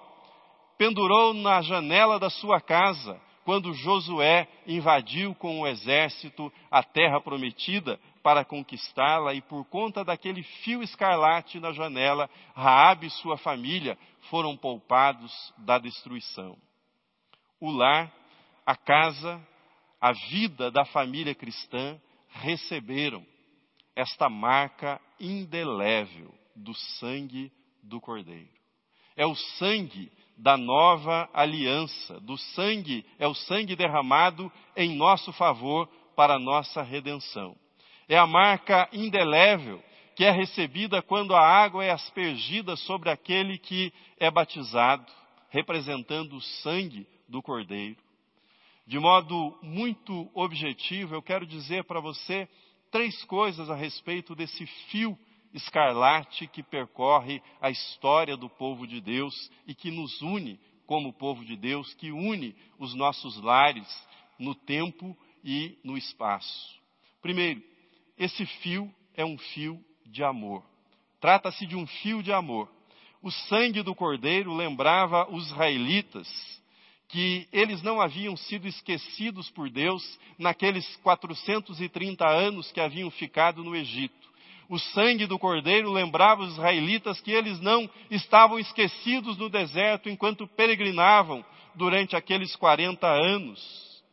pendurou 0.76 1.36
na 1.36 1.62
janela 1.62 2.18
da 2.18 2.32
sua 2.32 2.60
casa 2.60 3.22
quando 3.46 3.74
Josué 3.76 4.48
invadiu 4.66 5.36
com 5.36 5.60
o 5.60 5.68
exército 5.68 6.52
a 6.72 6.82
terra 6.82 7.22
prometida 7.22 8.00
para 8.24 8.44
conquistá-la 8.44 9.36
e 9.36 9.42
por 9.42 9.66
conta 9.66 10.04
daquele 10.04 10.42
fio 10.42 10.82
escarlate 10.82 11.60
na 11.60 11.72
janela, 11.72 12.28
Raabe 12.56 13.06
e 13.06 13.12
sua 13.12 13.38
família 13.38 13.96
foram 14.30 14.58
poupados 14.58 15.32
da 15.60 15.78
destruição. 15.78 16.58
O 17.62 17.70
lar, 17.70 18.12
a 18.66 18.76
casa, 18.76 19.40
a 20.02 20.12
vida 20.12 20.72
da 20.72 20.86
família 20.86 21.36
cristã 21.36 22.00
receberam 22.30 23.24
esta 23.96 24.28
marca 24.28 25.00
indelével 25.20 26.34
do 26.56 26.74
sangue 26.74 27.52
do 27.90 28.00
Cordeiro. 28.00 28.48
É 29.18 29.26
o 29.26 29.36
sangue 29.36 30.10
da 30.38 30.56
nova 30.56 31.30
aliança, 31.34 32.22
do 32.22 32.38
sangue, 32.38 33.06
é 33.18 33.28
o 33.28 33.34
sangue 33.34 33.76
derramado 33.76 34.50
em 34.78 34.96
nosso 34.96 35.34
favor 35.34 35.90
para 36.16 36.40
nossa 36.40 36.82
redenção 36.82 37.58
é 38.10 38.18
a 38.18 38.26
marca 38.26 38.90
indelével 38.92 39.82
que 40.16 40.26
é 40.26 40.32
recebida 40.32 41.02
quando 41.02 41.34
a 41.34 41.48
água 41.48 41.86
é 41.86 41.92
aspergida 41.92 42.76
sobre 42.76 43.10
aquele 43.10 43.58
que 43.58 43.94
é 44.20 44.30
batizado, 44.30 45.06
representando 45.50 46.36
o 46.36 46.42
sangue 46.42 47.08
do 47.28 47.42
Cordeiro. 47.42 47.96
De 48.86 49.00
modo 49.00 49.58
muito 49.62 50.30
objetivo, 50.34 51.14
eu 51.14 51.22
quero 51.22 51.46
dizer 51.46 51.84
para 51.86 52.02
você 52.02 52.50
três 52.92 53.24
coisas 53.26 53.70
a 53.70 53.76
respeito 53.76 54.36
desse 54.36 54.66
fio 54.90 55.18
escarlate 55.54 56.48
que 56.48 56.62
percorre 56.62 57.42
a 57.62 57.70
história 57.70 58.38
do 58.38 58.50
povo 58.50 58.86
de 58.86 59.02
Deus 59.02 59.50
e 59.66 59.74
que 59.74 59.92
nos 59.92 60.22
une 60.22 60.60
como 60.86 61.14
povo 61.14 61.46
de 61.46 61.56
Deus, 61.56 61.94
que 61.94 62.12
une 62.12 62.56
os 62.80 62.96
nossos 62.96 63.40
lares 63.42 63.88
no 64.40 64.56
tempo 64.56 65.16
e 65.44 65.78
no 65.84 65.98
espaço. 65.98 66.80
Primeiro, 67.22 67.62
esse 68.18 68.46
fio 68.46 68.94
é 69.14 69.24
um 69.24 69.38
fio 69.38 69.84
de 70.06 70.24
amor. 70.24 70.64
Trata-se 71.20 71.66
de 71.66 71.76
um 71.76 71.86
fio 71.86 72.24
de 72.24 72.32
amor. 72.32 72.72
O 73.22 73.30
sangue 73.30 73.84
do 73.84 73.94
cordeiro 73.94 74.54
lembrava 74.56 75.30
os 75.30 75.48
israelitas 75.48 76.28
que 77.10 77.48
eles 77.52 77.82
não 77.82 78.00
haviam 78.00 78.38
sido 78.38 78.68
esquecidos 78.68 79.50
por 79.50 79.70
Deus 79.70 80.20
naqueles 80.38 80.96
430 80.98 82.28
anos 82.28 82.72
que 82.72 82.80
haviam 82.80 83.10
ficado 83.10 83.64
no 83.64 83.76
Egito. 83.76 84.19
O 84.70 84.78
sangue 84.78 85.26
do 85.26 85.40
cordeiro 85.40 85.92
lembrava 85.92 86.44
os 86.44 86.54
israelitas 86.54 87.20
que 87.20 87.32
eles 87.32 87.60
não 87.60 87.90
estavam 88.10 88.60
esquecidos 88.60 89.36
no 89.38 89.50
deserto 89.50 90.10
enquanto 90.10 90.48
peregrinavam 90.48 91.44
durante 91.76 92.16
aqueles 92.16 92.56
40 92.56 93.08
anos. 93.08 94.04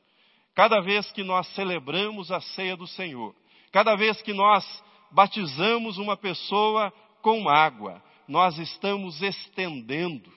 Cada 0.54 0.80
vez 0.80 1.12
que 1.12 1.22
nós 1.22 1.46
celebramos 1.48 2.32
a 2.32 2.40
ceia 2.40 2.74
do 2.74 2.86
Senhor, 2.86 3.34
Cada 3.76 3.94
vez 3.94 4.22
que 4.22 4.32
nós 4.32 4.64
batizamos 5.10 5.98
uma 5.98 6.16
pessoa 6.16 6.90
com 7.20 7.46
água, 7.46 8.02
nós 8.26 8.56
estamos 8.58 9.20
estendendo, 9.20 10.32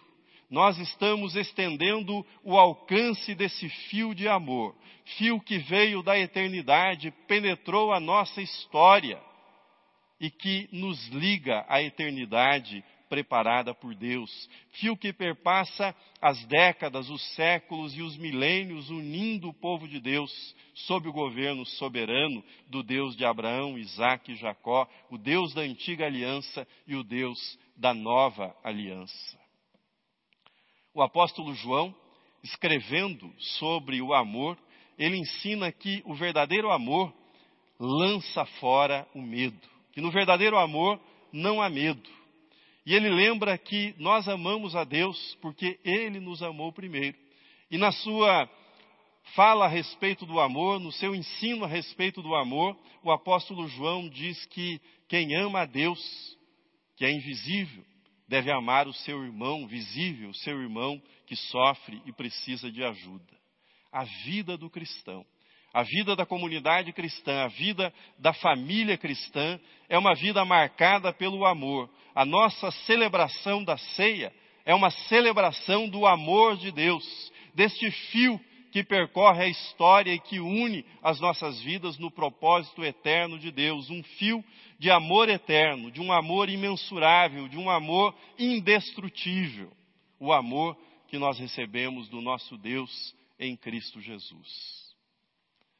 nós 0.49 0.77
estamos 0.77 1.38
estendendo 1.38 2.25
o 2.43 2.58
alcance 2.58 3.34
desse 3.34 3.69
fio 3.69 4.13
de 4.13 4.27
amor, 4.27 4.75
fio 5.17 5.39
que 5.39 5.58
veio 5.58 6.03
da 6.03 6.19
eternidade, 6.19 7.13
penetrou 7.29 7.93
a 7.93 7.99
nossa 8.01 8.41
história 8.41 9.21
e 10.19 10.29
que 10.29 10.67
nos 10.71 11.08
liga 11.10 11.65
à 11.67 11.82
eternidade 11.82 12.84
preparada 13.10 13.73
por 13.73 13.95
Deus, 13.95 14.29
fio 14.73 14.95
que 14.95 15.12
perpassa 15.12 15.95
as 16.21 16.45
décadas, 16.45 17.10
os 17.10 17.21
séculos 17.34 17.95
e 17.97 18.01
os 18.01 18.15
milênios, 18.17 18.89
unindo 18.89 19.49
o 19.49 19.53
povo 19.53 19.88
de 19.88 19.99
Deus 19.99 20.32
sob 20.75 21.10
o 21.10 21.13
governo 21.13 21.65
soberano 21.65 22.43
do 22.67 22.84
Deus 22.84 23.15
de 23.17 23.25
Abraão, 23.25 23.77
Isaac 23.77 24.32
e 24.32 24.36
Jacó, 24.36 24.88
o 25.10 25.17
Deus 25.17 25.53
da 25.53 25.62
antiga 25.62 26.05
aliança 26.05 26.67
e 26.86 26.95
o 26.95 27.03
Deus 27.03 27.58
da 27.75 27.93
nova 27.93 28.55
aliança. 28.63 29.39
O 30.93 31.01
apóstolo 31.01 31.53
João, 31.55 31.95
escrevendo 32.43 33.34
sobre 33.58 34.01
o 34.01 34.13
amor, 34.13 34.58
ele 34.97 35.17
ensina 35.17 35.71
que 35.71 36.03
o 36.05 36.13
verdadeiro 36.13 36.69
amor 36.71 37.13
lança 37.79 38.45
fora 38.60 39.08
o 39.15 39.21
medo, 39.21 39.67
que 39.99 40.01
no 40.01 40.12
verdadeiro 40.12 40.57
amor 40.57 40.97
não 41.29 41.62
há 41.62 41.69
medo. 41.69 42.09
E 42.85 42.95
ele 42.95 43.09
lembra 43.09 43.57
que 43.57 43.93
nós 43.97 44.29
amamos 44.29 44.73
a 44.73 44.85
Deus 44.85 45.38
porque 45.41 45.77
ele 45.83 46.21
nos 46.21 46.41
amou 46.41 46.71
primeiro. 46.71 47.17
E 47.69 47.77
na 47.77 47.91
sua 47.91 48.49
fala 49.35 49.65
a 49.65 49.67
respeito 49.67 50.25
do 50.25 50.39
amor, 50.39 50.79
no 50.79 50.89
seu 50.89 51.13
ensino 51.13 51.65
a 51.65 51.67
respeito 51.67 52.21
do 52.21 52.33
amor, 52.33 52.79
o 53.03 53.12
apóstolo 53.12 53.67
João 53.67 54.07
diz 54.07 54.45
que 54.45 54.79
quem 55.09 55.35
ama 55.35 55.63
a 55.63 55.65
Deus, 55.65 55.99
que 56.95 57.03
é 57.03 57.12
invisível, 57.12 57.83
deve 58.25 58.49
amar 58.49 58.88
o 58.88 58.93
seu 58.93 59.21
irmão 59.21 59.67
visível, 59.67 60.29
o 60.29 60.35
seu 60.35 60.62
irmão 60.62 61.01
que 61.27 61.35
sofre 61.35 62.01
e 62.05 62.13
precisa 62.13 62.71
de 62.71 62.85
ajuda. 62.85 63.38
A 63.91 64.05
vida 64.23 64.55
do 64.55 64.69
cristão 64.69 65.25
a 65.73 65.84
vida 65.84 66.15
da 66.15 66.25
comunidade 66.25 66.91
cristã, 66.91 67.43
a 67.43 67.47
vida 67.47 67.93
da 68.17 68.34
família 68.34 68.97
cristã 68.97 69.60
é 69.88 69.97
uma 69.97 70.15
vida 70.15 70.43
marcada 70.43 71.13
pelo 71.13 71.45
amor. 71.45 71.89
A 72.15 72.25
nossa 72.25 72.71
celebração 72.71 73.63
da 73.63 73.77
ceia 73.77 74.34
é 74.65 74.73
uma 74.73 74.89
celebração 74.89 75.88
do 75.88 76.05
amor 76.05 76.58
de 76.58 76.71
Deus, 76.71 77.32
deste 77.53 77.89
fio 77.89 78.39
que 78.71 78.84
percorre 78.84 79.43
a 79.43 79.47
história 79.47 80.13
e 80.13 80.19
que 80.19 80.39
une 80.39 80.86
as 81.01 81.19
nossas 81.19 81.60
vidas 81.62 81.97
no 81.97 82.12
propósito 82.12 82.84
eterno 82.84 83.38
de 83.39 83.51
Deus, 83.51 83.89
um 83.89 84.03
fio 84.03 84.43
de 84.77 84.89
amor 84.89 85.27
eterno, 85.29 85.91
de 85.91 85.99
um 85.99 86.12
amor 86.12 86.49
imensurável, 86.49 87.47
de 87.47 87.58
um 87.58 87.69
amor 87.69 88.15
indestrutível, 88.38 89.71
o 90.19 90.32
amor 90.32 90.77
que 91.08 91.17
nós 91.17 91.39
recebemos 91.39 92.08
do 92.10 92.21
nosso 92.21 92.58
Deus 92.58 93.15
em 93.39 93.55
Cristo 93.55 93.99
Jesus. 93.99 94.88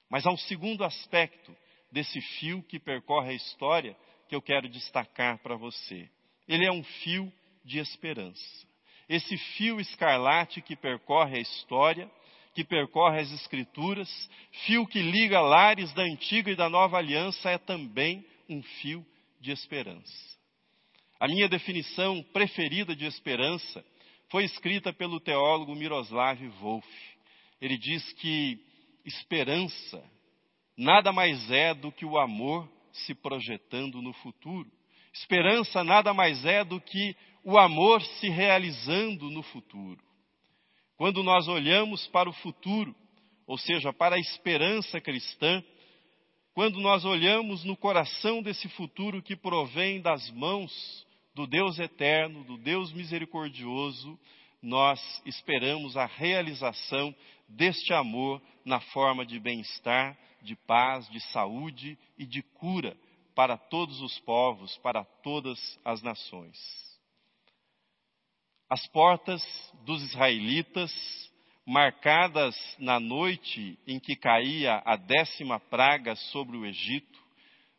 Mas 0.10 0.26
há 0.26 0.32
um 0.32 0.38
segundo 0.38 0.84
aspecto 0.84 1.56
desse 1.91 2.19
fio 2.22 2.63
que 2.63 2.80
percorre 2.80 3.32
a 3.32 3.36
história 3.36 3.95
que 4.28 4.36
eu 4.36 4.41
quero 4.41 4.69
destacar 4.69 5.38
para 5.39 5.56
você. 5.56 6.10
Ele 6.48 6.65
é 6.65 6.72
um 6.72 6.84
fio 6.84 7.32
de 7.63 7.80
esperança. 7.80 8.67
Esse 9.08 9.38
fio 9.38 9.80
escarlate 9.80 10.62
que 10.62 10.76
percorre 10.76 11.38
a 11.38 11.41
história, 11.41 12.10
que 12.54 12.63
percorre 12.63 13.19
as 13.19 13.32
Escrituras, 13.32 14.10
fio 14.65 14.86
que 14.86 15.02
liga 15.02 15.41
lares 15.41 15.93
da 15.93 16.04
antiga 16.04 16.52
e 16.52 16.56
da 16.56 16.69
nova 16.69 16.98
aliança, 16.98 17.50
é 17.50 17.58
também 17.58 18.26
um 18.48 18.62
fio 18.62 19.06
de 19.39 19.52
esperança. 19.52 20.38
A 21.19 21.28
minha 21.28 21.50
definição 21.50 22.24
preferida 22.32 22.95
de 22.95 23.06
esperança 23.06 23.84
foi 24.30 24.45
escrita 24.45 24.93
pelo 24.93 25.19
teólogo 25.19 25.76
Miroslav 25.76 26.39
Wolf. 26.62 26.86
Ele 27.60 27.78
diz 27.78 28.13
que 28.13 28.60
esperança 29.10 30.04
nada 30.78 31.12
mais 31.12 31.52
é 31.52 31.74
do 31.74 31.91
que 31.91 32.06
o 32.06 32.17
amor 32.17 32.69
se 32.93 33.13
projetando 33.13 34.02
no 34.02 34.13
futuro. 34.13 34.72
Esperança 35.13 35.84
nada 35.84 36.13
mais 36.13 36.45
é 36.45 36.63
do 36.63 36.80
que 36.80 37.15
o 37.43 37.58
amor 37.58 38.02
se 38.02 38.30
realizando 38.30 39.30
no 39.30 39.43
futuro. 39.43 40.02
Quando 40.95 41.24
nós 41.24 41.48
olhamos 41.48 42.08
para 42.08 42.30
o 42.30 42.34
futuro, 42.34 42.95
ou 43.48 43.58
seja, 43.58 43.91
para 43.91 44.15
a 44.15 44.19
esperança 44.19 45.02
cristã, 45.02 45.63
quando 46.54 46.80
nós 46.80 47.06
olhamos 47.06 47.63
no 47.63 47.76
coração 47.76 48.41
desse 48.41 48.67
futuro 48.69 49.22
que 49.22 49.36
provém 49.36 50.02
das 50.02 50.30
mãos 50.32 50.72
do 51.34 51.48
Deus 51.48 51.80
eterno, 51.80 52.43
do 52.43 52.58
Deus 52.58 52.91
misericordioso, 52.91 54.19
nós 54.62 55.00
esperamos 55.26 55.95
a 55.95 56.06
realização 56.06 57.15
deste 57.48 57.93
amor 57.93 58.41
na 58.65 58.80
forma 58.80 59.26
de 59.26 59.39
bem-estar, 59.39 60.17
de 60.41 60.56
paz, 60.56 61.10
de 61.10 61.19
saúde 61.32 61.98
e 62.17 62.26
de 62.26 62.41
cura 62.41 62.95
para 63.36 63.58
todos 63.58 64.02
os 64.02 64.19
povos, 64.19 64.78
para 64.80 65.04
todas 65.04 65.80
as 65.86 66.02
nações. 66.02 66.58
As 68.69 68.86
portas 68.88 69.41
dos 69.86 70.04
israelitas, 70.04 70.91
marcadas 71.65 72.56
na 72.78 73.00
noite 73.00 73.80
em 73.88 74.00
que 74.00 74.15
caía 74.15 74.82
a 74.86 74.95
décima 74.95 75.60
praga 75.60 76.15
sobre 76.15 76.58
o 76.58 76.65
Egito, 76.65 77.19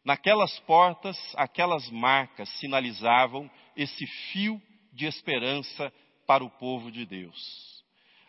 naquelas 0.05 0.59
portas, 0.61 1.19
aquelas 1.37 1.89
marcas 1.91 2.49
sinalizavam 2.59 3.51
esse 3.77 4.07
fio 4.33 4.61
de 4.93 5.07
esperança 5.07 5.93
para 6.31 6.45
o 6.45 6.49
povo 6.49 6.93
de 6.93 7.05
Deus. 7.05 7.83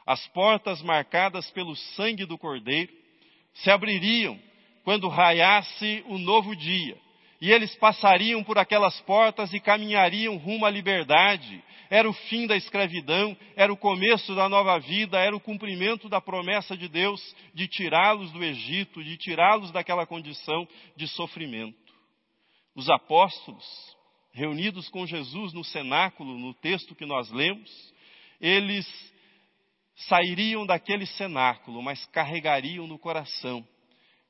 As 0.07 0.25
portas 0.29 0.81
marcadas 0.81 1.51
pelo 1.51 1.75
sangue 1.75 2.25
do 2.25 2.35
Cordeiro 2.35 2.91
se 3.53 3.69
abririam 3.69 4.39
quando 4.83 5.07
raiasse 5.07 6.03
o 6.07 6.17
novo 6.17 6.55
dia, 6.55 6.97
e 7.39 7.51
eles 7.51 7.75
passariam 7.75 8.43
por 8.43 8.57
aquelas 8.57 8.99
portas 9.01 9.53
e 9.53 9.59
caminhariam 9.59 10.35
rumo 10.37 10.65
à 10.65 10.69
liberdade. 10.71 11.63
Era 11.91 12.09
o 12.09 12.13
fim 12.13 12.47
da 12.47 12.57
escravidão, 12.57 13.37
era 13.55 13.71
o 13.71 13.77
começo 13.77 14.33
da 14.33 14.49
nova 14.49 14.79
vida, 14.79 15.19
era 15.19 15.35
o 15.35 15.39
cumprimento 15.39 16.09
da 16.09 16.19
promessa 16.19 16.75
de 16.75 16.87
Deus 16.87 17.21
de 17.53 17.67
tirá-los 17.67 18.31
do 18.31 18.43
Egito, 18.43 19.03
de 19.03 19.15
tirá-los 19.15 19.69
daquela 19.69 20.07
condição 20.07 20.67
de 20.95 21.07
sofrimento. 21.07 21.93
Os 22.73 22.89
apóstolos, 22.89 23.95
reunidos 24.31 24.89
com 24.89 25.05
Jesus 25.05 25.53
no 25.53 25.63
cenáculo, 25.63 26.37
no 26.37 26.53
texto 26.53 26.95
que 26.95 27.05
nós 27.05 27.29
lemos, 27.31 27.93
eles 28.39 28.87
sairiam 30.07 30.65
daquele 30.65 31.05
cenáculo, 31.05 31.81
mas 31.81 32.05
carregariam 32.07 32.87
no 32.87 32.97
coração, 32.97 33.65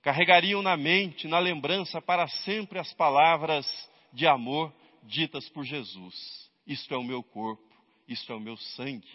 carregariam 0.01 0.61
na 0.61 0.75
mente, 0.75 1.27
na 1.27 1.39
lembrança 1.39 2.01
para 2.01 2.27
sempre 2.27 2.79
as 2.79 2.93
palavras 2.93 3.65
de 4.11 4.27
amor 4.27 4.73
ditas 5.03 5.47
por 5.49 5.63
Jesus. 5.63 6.49
Isto 6.65 6.93
é 6.93 6.97
o 6.97 7.03
meu 7.03 7.23
corpo, 7.23 7.63
isto 8.07 8.31
é 8.31 8.35
o 8.35 8.39
meu 8.39 8.57
sangue 8.57 9.07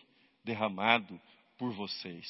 derramado 0.45 1.21
por 1.59 1.73
vocês. 1.73 2.27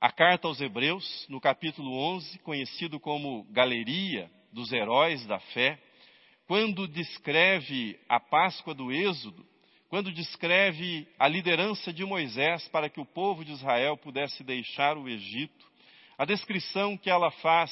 A 0.00 0.12
carta 0.12 0.46
aos 0.46 0.60
Hebreus, 0.60 1.26
no 1.28 1.40
capítulo 1.40 1.92
11, 1.92 2.38
conhecido 2.40 3.00
como 3.00 3.44
Galeria 3.50 4.30
dos 4.52 4.72
Heróis 4.72 5.26
da 5.26 5.40
Fé, 5.40 5.78
quando 6.48 6.88
descreve 6.88 8.00
a 8.08 8.18
Páscoa 8.18 8.72
do 8.72 8.90
Êxodo, 8.90 9.46
quando 9.90 10.10
descreve 10.10 11.06
a 11.18 11.28
liderança 11.28 11.92
de 11.92 12.02
Moisés 12.06 12.66
para 12.68 12.88
que 12.88 12.98
o 12.98 13.04
povo 13.04 13.44
de 13.44 13.52
Israel 13.52 13.98
pudesse 13.98 14.42
deixar 14.42 14.96
o 14.96 15.06
Egito, 15.06 15.66
a 16.16 16.24
descrição 16.24 16.96
que 16.96 17.10
ela 17.10 17.30
faz, 17.30 17.70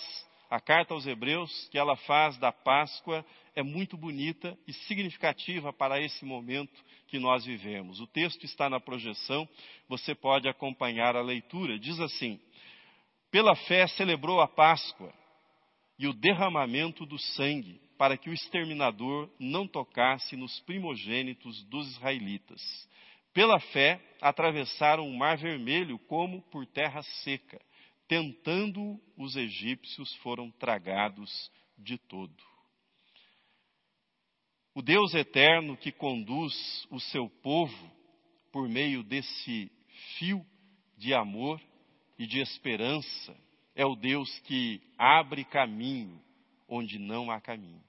a 0.50 0.60
carta 0.60 0.92
aos 0.92 1.06
Hebreus, 1.06 1.66
que 1.70 1.78
ela 1.78 1.96
faz 1.96 2.36
da 2.36 2.52
Páscoa, 2.52 3.24
é 3.54 3.62
muito 3.62 3.96
bonita 3.96 4.56
e 4.68 4.74
significativa 4.74 5.72
para 5.72 5.98
esse 5.98 6.26
momento 6.26 6.84
que 7.08 7.18
nós 7.18 7.46
vivemos. 7.46 7.98
O 8.00 8.06
texto 8.06 8.44
está 8.44 8.68
na 8.68 8.78
projeção, 8.78 9.48
você 9.88 10.14
pode 10.14 10.50
acompanhar 10.50 11.16
a 11.16 11.22
leitura. 11.22 11.78
Diz 11.78 11.98
assim: 11.98 12.38
Pela 13.30 13.56
fé 13.56 13.86
celebrou 13.86 14.38
a 14.42 14.46
Páscoa 14.46 15.14
e 15.98 16.06
o 16.06 16.12
derramamento 16.12 17.06
do 17.06 17.18
sangue 17.18 17.85
para 17.96 18.16
que 18.16 18.28
o 18.28 18.32
exterminador 18.32 19.30
não 19.38 19.66
tocasse 19.66 20.36
nos 20.36 20.60
primogênitos 20.60 21.62
dos 21.64 21.88
israelitas. 21.88 22.62
Pela 23.32 23.60
fé, 23.60 24.00
atravessaram 24.20 25.08
o 25.08 25.16
Mar 25.16 25.36
Vermelho 25.36 25.98
como 26.00 26.42
por 26.42 26.66
terra 26.66 27.02
seca. 27.22 27.60
Tentando 28.08 29.00
os 29.16 29.36
egípcios, 29.36 30.14
foram 30.16 30.50
tragados 30.52 31.50
de 31.76 31.98
todo. 31.98 32.42
O 34.74 34.82
Deus 34.82 35.14
eterno 35.14 35.76
que 35.76 35.90
conduz 35.90 36.86
o 36.90 37.00
seu 37.00 37.28
povo 37.28 37.90
por 38.52 38.68
meio 38.68 39.02
desse 39.02 39.70
fio 40.18 40.44
de 40.96 41.14
amor 41.14 41.60
e 42.18 42.26
de 42.26 42.40
esperança 42.40 43.36
é 43.74 43.84
o 43.84 43.94
Deus 43.94 44.38
que 44.40 44.80
abre 44.98 45.44
caminho 45.44 46.22
onde 46.68 46.98
não 46.98 47.30
há 47.30 47.40
caminho. 47.40 47.85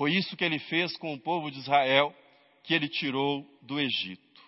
Foi 0.00 0.14
isso 0.14 0.34
que 0.34 0.42
ele 0.42 0.58
fez 0.58 0.96
com 0.96 1.12
o 1.12 1.20
povo 1.20 1.50
de 1.50 1.58
Israel, 1.58 2.16
que 2.64 2.72
ele 2.72 2.88
tirou 2.88 3.46
do 3.60 3.78
Egito. 3.78 4.40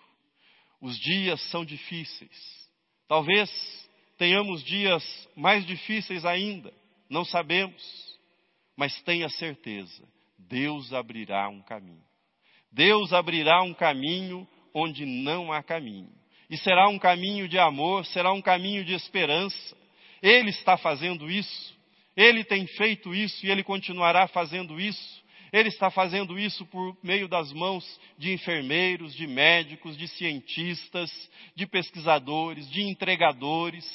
Os 0.81 0.97
dias 0.97 1.39
são 1.51 1.63
difíceis. 1.63 2.67
Talvez 3.07 3.51
tenhamos 4.17 4.63
dias 4.63 5.03
mais 5.35 5.63
difíceis 5.63 6.25
ainda, 6.25 6.73
não 7.07 7.23
sabemos. 7.23 7.83
Mas 8.75 8.99
tenha 9.03 9.29
certeza, 9.29 10.03
Deus 10.39 10.91
abrirá 10.91 11.47
um 11.49 11.61
caminho. 11.61 12.03
Deus 12.71 13.13
abrirá 13.13 13.61
um 13.61 13.75
caminho 13.75 14.47
onde 14.73 15.05
não 15.05 15.53
há 15.53 15.61
caminho. 15.61 16.09
E 16.49 16.57
será 16.57 16.89
um 16.89 16.97
caminho 16.97 17.47
de 17.47 17.59
amor, 17.59 18.07
será 18.07 18.33
um 18.33 18.41
caminho 18.41 18.83
de 18.83 18.95
esperança. 18.95 19.77
Ele 20.19 20.49
está 20.49 20.77
fazendo 20.77 21.29
isso. 21.29 21.77
Ele 22.17 22.43
tem 22.43 22.65
feito 22.65 23.13
isso 23.13 23.45
e 23.45 23.51
ele 23.51 23.63
continuará 23.63 24.27
fazendo 24.27 24.81
isso. 24.81 25.22
Ele 25.53 25.69
está 25.69 25.91
fazendo 25.91 26.39
isso 26.39 26.65
por 26.65 26.97
meio 27.03 27.27
das 27.27 27.53
mãos 27.53 27.85
de 28.17 28.33
enfermeiros, 28.33 29.13
de 29.13 29.27
médicos, 29.27 29.95
de 29.95 30.07
cientistas, 30.07 31.11
de 31.55 31.67
pesquisadores, 31.67 32.67
de 32.71 32.81
entregadores, 32.81 33.85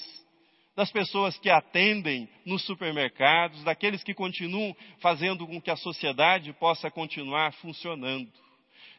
das 0.77 0.93
pessoas 0.93 1.37
que 1.37 1.51
atendem 1.51 2.29
nos 2.47 2.63
supermercados, 2.63 3.65
daqueles 3.65 4.05
que 4.05 4.15
continuam 4.15 4.73
fazendo 5.01 5.45
com 5.49 5.61
que 5.61 5.73
a 5.73 5.77
sociedade 5.77 6.53
possa 6.53 6.93
continuar 6.93 7.53
funcionando. 7.55 8.31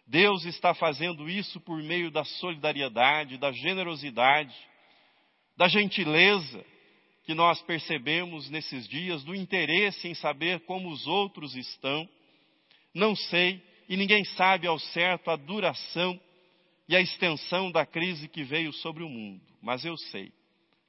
Deus 0.05 0.43
está 0.43 0.73
fazendo 0.73 1.29
isso 1.29 1.61
por 1.61 1.81
meio 1.81 2.11
da 2.11 2.25
solidariedade, 2.25 3.37
da 3.37 3.53
generosidade, 3.53 4.53
da 5.55 5.69
gentileza, 5.69 6.65
que 7.23 7.33
nós 7.33 7.61
percebemos 7.61 8.49
nesses 8.49 8.85
dias 8.85 9.23
do 9.23 9.33
interesse 9.33 10.09
em 10.09 10.13
saber 10.13 10.59
como 10.65 10.89
os 10.89 11.07
outros 11.07 11.55
estão. 11.55 12.09
Não 12.93 13.15
sei, 13.15 13.61
e 13.87 13.95
ninguém 13.95 14.23
sabe 14.23 14.67
ao 14.67 14.79
certo 14.79 15.29
a 15.29 15.35
duração 15.35 16.19
e 16.87 16.95
a 16.95 17.01
extensão 17.01 17.71
da 17.71 17.85
crise 17.85 18.27
que 18.27 18.43
veio 18.43 18.73
sobre 18.73 19.03
o 19.03 19.09
mundo, 19.09 19.41
mas 19.61 19.85
eu 19.85 19.95
sei 19.97 20.31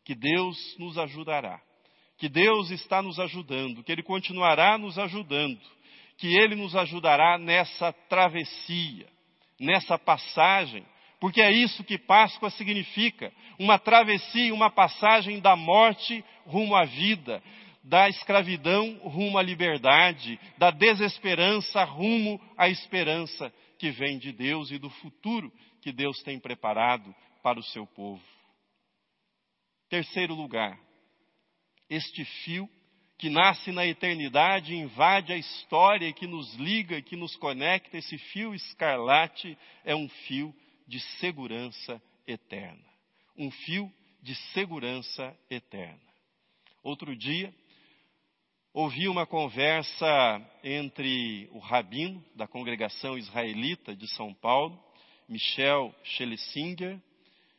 que 0.04 0.14
Deus 0.14 0.56
nos 0.78 0.96
ajudará, 0.96 1.60
que 2.18 2.28
Deus 2.28 2.70
está 2.70 3.02
nos 3.02 3.18
ajudando, 3.20 3.82
que 3.84 3.92
Ele 3.92 4.02
continuará 4.02 4.78
nos 4.78 4.98
ajudando, 4.98 5.60
que 6.16 6.34
Ele 6.36 6.54
nos 6.54 6.74
ajudará 6.74 7.38
nessa 7.38 7.92
travessia, 7.92 9.06
nessa 9.58 9.98
passagem 9.98 10.84
porque 11.20 11.42
é 11.42 11.52
isso 11.52 11.84
que 11.84 11.98
Páscoa 11.98 12.48
significa: 12.50 13.30
uma 13.58 13.78
travessia, 13.78 14.54
uma 14.54 14.70
passagem 14.70 15.38
da 15.38 15.54
morte 15.54 16.24
rumo 16.46 16.74
à 16.74 16.84
vida, 16.86 17.42
da 17.82 18.08
escravidão 18.08 18.98
rumo 18.98 19.38
à 19.38 19.42
liberdade, 19.42 20.38
da 20.58 20.70
desesperança 20.70 21.82
rumo 21.84 22.40
à 22.56 22.68
esperança 22.68 23.52
que 23.78 23.90
vem 23.90 24.18
de 24.18 24.32
Deus 24.32 24.70
e 24.70 24.78
do 24.78 24.90
futuro 24.90 25.52
que 25.80 25.92
Deus 25.92 26.22
tem 26.22 26.38
preparado 26.38 27.14
para 27.42 27.58
o 27.58 27.62
seu 27.62 27.86
povo. 27.86 28.22
Terceiro 29.88 30.34
lugar, 30.34 30.78
este 31.88 32.24
fio 32.24 32.68
que 33.18 33.28
nasce 33.28 33.70
na 33.70 33.86
eternidade, 33.86 34.74
invade 34.74 35.32
a 35.32 35.36
história 35.36 36.10
que 36.10 36.26
nos 36.26 36.54
liga 36.54 36.96
e 36.96 37.02
que 37.02 37.16
nos 37.16 37.36
conecta, 37.36 37.98
esse 37.98 38.16
fio 38.16 38.54
escarlate 38.54 39.58
é 39.84 39.94
um 39.94 40.08
fio 40.08 40.54
de 40.86 40.98
segurança 41.18 42.00
eterna. 42.26 42.82
Um 43.36 43.50
fio 43.50 43.92
de 44.22 44.34
segurança 44.54 45.36
eterna. 45.50 46.00
Outro 46.82 47.14
dia, 47.14 47.54
ouvi 48.72 49.08
uma 49.08 49.26
conversa 49.26 50.40
entre 50.62 51.48
o 51.52 51.58
rabino 51.58 52.24
da 52.34 52.46
congregação 52.46 53.18
israelita 53.18 53.94
de 53.94 54.06
São 54.14 54.32
Paulo, 54.32 54.78
Michel 55.28 55.94
Schlesinger, 56.04 57.00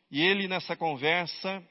e 0.10 0.22
ele, 0.22 0.48
nessa 0.48 0.76
conversa, 0.76 1.64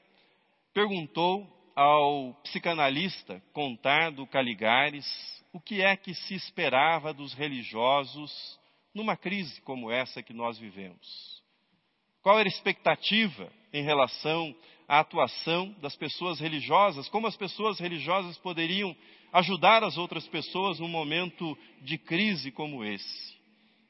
perguntou 0.73 1.47
ao 1.75 2.33
psicanalista 2.43 3.41
Contardo 3.53 4.25
Caligares 4.27 5.05
o 5.53 5.59
que 5.59 5.81
é 5.81 5.95
que 5.95 6.13
se 6.13 6.33
esperava 6.33 7.13
dos 7.13 7.33
religiosos 7.33 8.59
numa 8.93 9.15
crise 9.15 9.61
como 9.61 9.91
essa 9.91 10.23
que 10.23 10.33
nós 10.33 10.57
vivemos. 10.57 11.41
Qual 12.21 12.39
era 12.39 12.47
a 12.47 12.51
expectativa 12.51 13.51
em 13.73 13.83
relação 13.83 14.55
à 14.87 14.99
atuação 14.99 15.71
das 15.81 15.95
pessoas 15.95 16.39
religiosas? 16.39 17.09
Como 17.09 17.27
as 17.27 17.35
pessoas 17.35 17.79
religiosas 17.79 18.37
poderiam 18.37 18.95
ajudar 19.31 19.83
as 19.83 19.97
outras 19.97 20.27
pessoas 20.27 20.79
num 20.79 20.87
momento 20.87 21.57
de 21.81 21.97
crise 21.97 22.51
como 22.51 22.83
esse? 22.83 23.39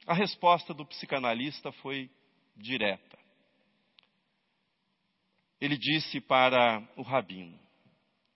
A 0.05 0.13
resposta 0.13 0.73
do 0.73 0.85
psicanalista 0.85 1.71
foi 1.73 2.09
direta. 2.55 3.19
Ele 5.59 5.77
disse 5.77 6.19
para 6.19 6.81
o 6.95 7.01
rabino: 7.01 7.59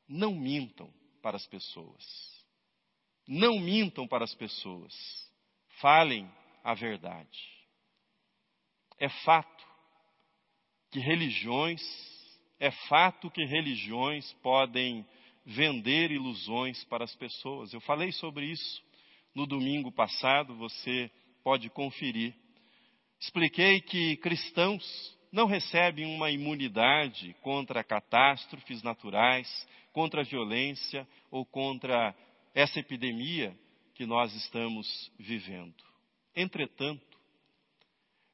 não 0.07 0.33
mintam 0.33 0.93
para 1.21 1.37
as 1.37 1.45
pessoas. 1.47 2.03
Não 3.27 3.59
mintam 3.59 4.07
para 4.07 4.23
as 4.23 4.35
pessoas. 4.35 4.93
Falem 5.81 6.31
a 6.63 6.73
verdade. 6.73 7.39
É 8.99 9.09
fato 9.09 9.65
que 10.91 10.99
religiões, 10.99 11.81
é 12.59 12.71
fato 12.71 13.29
que 13.31 13.43
religiões 13.43 14.31
podem 14.41 15.05
vender 15.45 16.11
ilusões 16.11 16.83
para 16.85 17.03
as 17.03 17.15
pessoas. 17.15 17.73
Eu 17.73 17.81
falei 17.81 18.11
sobre 18.11 18.45
isso 18.45 18.83
no 19.33 19.45
domingo 19.45 19.91
passado, 19.91 20.55
você 20.55 21.11
pode 21.43 21.69
conferir. 21.69 22.33
Expliquei 23.19 23.81
que 23.81 24.17
cristãos 24.17 24.83
não 25.31 25.45
recebem 25.45 26.05
uma 26.05 26.31
imunidade 26.31 27.35
contra 27.41 27.83
catástrofes 27.83 28.81
naturais, 28.81 29.67
contra 29.91 30.21
a 30.21 30.25
violência 30.25 31.07
ou 31.29 31.45
contra 31.45 32.15
essa 32.53 32.79
epidemia 32.79 33.57
que 33.93 34.05
nós 34.05 34.33
estamos 34.33 35.11
vivendo. 35.19 35.75
Entretanto, 36.35 37.14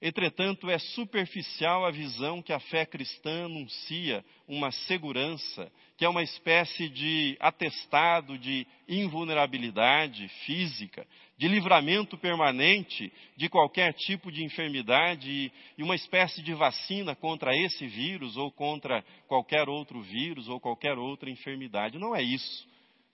Entretanto, 0.01 0.67
é 0.67 0.79
superficial 0.79 1.85
a 1.85 1.91
visão 1.91 2.41
que 2.41 2.51
a 2.51 2.59
fé 2.59 2.87
cristã 2.87 3.45
anuncia 3.45 4.25
uma 4.47 4.71
segurança, 4.71 5.71
que 5.95 6.03
é 6.03 6.09
uma 6.09 6.23
espécie 6.23 6.89
de 6.89 7.37
atestado 7.39 8.35
de 8.39 8.65
invulnerabilidade 8.89 10.27
física, 10.43 11.05
de 11.37 11.47
livramento 11.47 12.17
permanente 12.17 13.13
de 13.37 13.47
qualquer 13.47 13.93
tipo 13.93 14.31
de 14.31 14.43
enfermidade 14.43 15.51
e 15.77 15.83
uma 15.83 15.95
espécie 15.95 16.41
de 16.41 16.53
vacina 16.55 17.15
contra 17.15 17.55
esse 17.55 17.85
vírus 17.85 18.35
ou 18.37 18.51
contra 18.51 19.05
qualquer 19.27 19.69
outro 19.69 20.01
vírus 20.01 20.49
ou 20.49 20.59
qualquer 20.59 20.97
outra 20.97 21.29
enfermidade. 21.29 21.99
Não 21.99 22.15
é 22.15 22.23
isso 22.23 22.67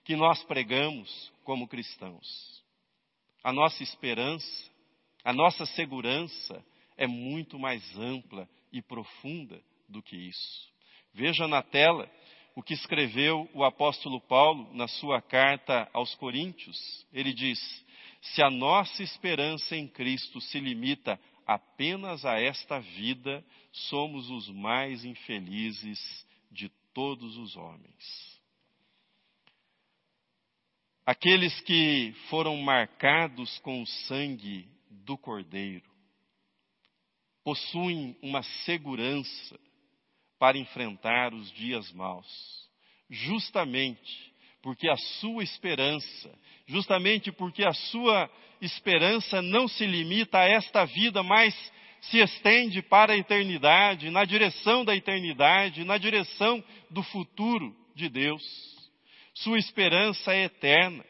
que 0.04 0.16
nós 0.16 0.42
pregamos 0.44 1.30
como 1.44 1.68
cristãos. 1.68 2.26
A 3.44 3.52
nossa 3.52 3.82
esperança, 3.82 4.70
a 5.22 5.34
nossa 5.34 5.66
segurança, 5.66 6.64
é 6.98 7.06
muito 7.06 7.58
mais 7.58 7.96
ampla 7.96 8.46
e 8.70 8.82
profunda 8.82 9.62
do 9.88 10.02
que 10.02 10.16
isso. 10.16 10.68
Veja 11.14 11.48
na 11.48 11.62
tela 11.62 12.10
o 12.54 12.62
que 12.62 12.74
escreveu 12.74 13.48
o 13.54 13.64
apóstolo 13.64 14.20
Paulo 14.20 14.68
na 14.74 14.88
sua 14.88 15.22
carta 15.22 15.88
aos 15.92 16.14
Coríntios. 16.16 16.76
Ele 17.12 17.32
diz: 17.32 17.58
Se 18.20 18.42
a 18.42 18.50
nossa 18.50 19.02
esperança 19.02 19.76
em 19.76 19.86
Cristo 19.86 20.40
se 20.40 20.58
limita 20.58 21.18
apenas 21.46 22.24
a 22.26 22.38
esta 22.38 22.80
vida, 22.80 23.44
somos 23.72 24.28
os 24.28 24.50
mais 24.50 25.04
infelizes 25.04 26.26
de 26.50 26.68
todos 26.92 27.36
os 27.36 27.56
homens. 27.56 28.38
Aqueles 31.06 31.58
que 31.60 32.12
foram 32.28 32.56
marcados 32.56 33.58
com 33.60 33.80
o 33.80 33.86
sangue 33.86 34.68
do 34.90 35.16
Cordeiro, 35.16 35.88
possuem 37.48 38.14
uma 38.20 38.42
segurança 38.66 39.58
para 40.38 40.58
enfrentar 40.58 41.32
os 41.32 41.50
dias 41.52 41.90
maus, 41.92 42.26
justamente 43.08 44.34
porque 44.60 44.86
a 44.86 44.98
sua 44.98 45.42
esperança, 45.42 46.30
justamente 46.66 47.32
porque 47.32 47.64
a 47.64 47.72
sua 47.72 48.30
esperança 48.60 49.40
não 49.40 49.66
se 49.66 49.86
limita 49.86 50.40
a 50.40 50.44
esta 50.44 50.84
vida, 50.84 51.22
mas 51.22 51.54
se 52.02 52.18
estende 52.18 52.82
para 52.82 53.14
a 53.14 53.16
eternidade, 53.16 54.10
na 54.10 54.26
direção 54.26 54.84
da 54.84 54.94
eternidade, 54.94 55.84
na 55.84 55.96
direção 55.96 56.62
do 56.90 57.02
futuro 57.02 57.74
de 57.94 58.10
Deus. 58.10 58.42
Sua 59.32 59.56
esperança 59.56 60.34
é 60.34 60.44
eterna. 60.44 61.02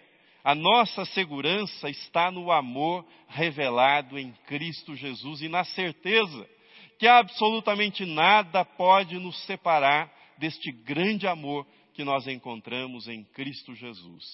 A 0.48 0.54
nossa 0.54 1.04
segurança 1.04 1.90
está 1.90 2.30
no 2.30 2.50
amor 2.50 3.06
revelado 3.28 4.18
em 4.18 4.32
Cristo 4.46 4.96
Jesus 4.96 5.42
e 5.42 5.48
na 5.48 5.62
certeza 5.62 6.48
que 6.98 7.06
absolutamente 7.06 8.06
nada 8.06 8.64
pode 8.64 9.18
nos 9.18 9.38
separar 9.44 10.11
deste 10.38 10.72
grande 10.72 11.26
amor 11.26 11.66
que 11.92 12.02
nós 12.02 12.26
encontramos 12.26 13.08
em 13.08 13.24
Cristo 13.24 13.74
Jesus. 13.74 14.24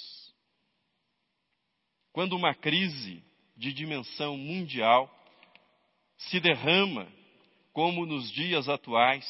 Quando 2.13 2.37
uma 2.37 2.55
crise 2.55 3.21
de 3.57 3.73
dimensão 3.73 4.37
mundial 4.37 5.13
se 6.17 6.39
derrama, 6.39 7.09
como 7.73 8.07
nos 8.07 8.31
dias 8.31 8.69
atuais, 8.69 9.27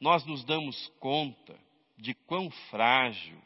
nós 0.00 0.24
nos 0.24 0.42
damos 0.42 0.88
conta 1.00 1.54
de 1.98 2.14
quão 2.14 2.50
frágil 2.70 3.38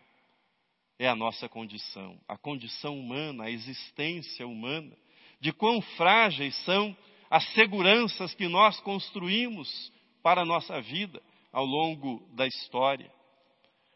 é 1.02 1.08
a 1.08 1.16
nossa 1.16 1.48
condição, 1.48 2.16
a 2.28 2.38
condição 2.38 2.96
humana, 2.96 3.44
a 3.44 3.50
existência 3.50 4.46
humana, 4.46 4.96
de 5.40 5.52
quão 5.52 5.82
frágeis 5.82 6.54
são 6.64 6.96
as 7.28 7.44
seguranças 7.54 8.32
que 8.36 8.46
nós 8.46 8.78
construímos 8.82 9.92
para 10.22 10.42
a 10.42 10.44
nossa 10.44 10.80
vida 10.80 11.20
ao 11.50 11.64
longo 11.64 12.24
da 12.36 12.46
história. 12.46 13.12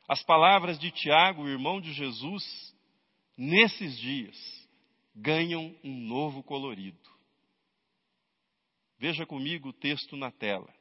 As 0.09 0.21
palavras 0.25 0.81
de 0.81 0.90
Tiago, 0.90 1.47
irmão 1.47 1.81
de 1.81 1.92
Jesus, 1.92 2.75
nesses 3.37 3.97
dias, 4.01 4.37
ganham 5.14 5.77
um 5.85 6.01
novo 6.01 6.42
colorido. 6.42 6.99
Veja 8.99 9.25
comigo 9.25 9.69
o 9.69 9.73
texto 9.73 10.16
na 10.16 10.33
tela. 10.33 10.75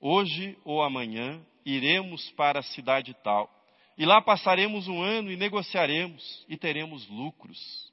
Hoje 0.00 0.58
ou 0.64 0.82
amanhã 0.82 1.40
iremos 1.64 2.32
para 2.32 2.58
a 2.58 2.64
cidade 2.64 3.14
tal 3.22 3.59
e 4.00 4.06
lá 4.06 4.22
passaremos 4.22 4.88
um 4.88 5.02
ano 5.02 5.30
e 5.30 5.36
negociaremos 5.36 6.46
e 6.48 6.56
teremos 6.56 7.06
lucros. 7.08 7.92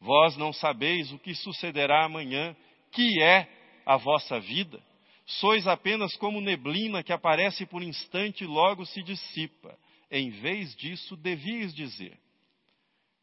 Vós 0.00 0.38
não 0.38 0.54
sabeis 0.54 1.12
o 1.12 1.18
que 1.18 1.34
sucederá 1.34 2.06
amanhã, 2.06 2.56
que 2.92 3.22
é 3.22 3.46
a 3.84 3.98
vossa 3.98 4.40
vida. 4.40 4.82
Sois 5.26 5.66
apenas 5.66 6.16
como 6.16 6.40
neblina 6.40 7.02
que 7.02 7.12
aparece 7.12 7.66
por 7.66 7.82
instante 7.82 8.44
e 8.44 8.46
logo 8.46 8.86
se 8.86 9.02
dissipa. 9.02 9.78
Em 10.10 10.30
vez 10.30 10.74
disso, 10.74 11.14
devias 11.14 11.74
dizer: 11.74 12.18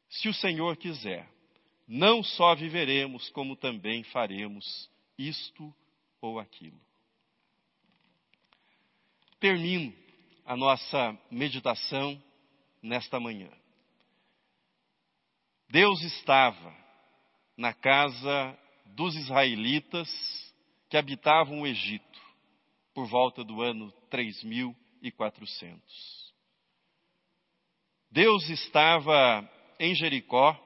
Se 0.07 0.29
o 0.29 0.33
Senhor 0.35 0.77
quiser, 0.77 1.27
não 1.87 2.21
só 2.21 2.53
viveremos, 2.53 3.31
como 3.31 3.55
também 3.55 4.03
faremos 4.03 4.91
isto 5.17 5.73
ou 6.21 6.37
aquilo. 6.37 6.79
Termino 9.39 10.04
a 10.45 10.55
nossa 10.55 11.17
meditação 11.31 12.21
nesta 12.81 13.19
manhã. 13.19 13.49
Deus 15.67 16.03
estava 16.03 16.73
na 17.57 17.73
casa 17.73 18.57
dos 18.85 19.15
israelitas 19.15 20.07
que 20.87 20.97
habitavam 20.97 21.61
o 21.61 21.67
Egito 21.67 22.21
por 22.93 23.07
volta 23.07 23.43
do 23.43 23.63
ano 23.63 23.91
3400. 24.11 26.33
Deus 28.11 28.47
estava 28.49 29.49
em 29.79 29.95
Jericó, 29.95 30.61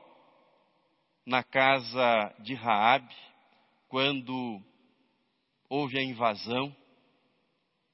na 1.26 1.44
casa 1.44 2.36
de 2.40 2.54
Raabe, 2.54 3.16
quando 3.88 4.62
houve 5.70 5.98
a 5.98 6.04
invasão 6.04 6.76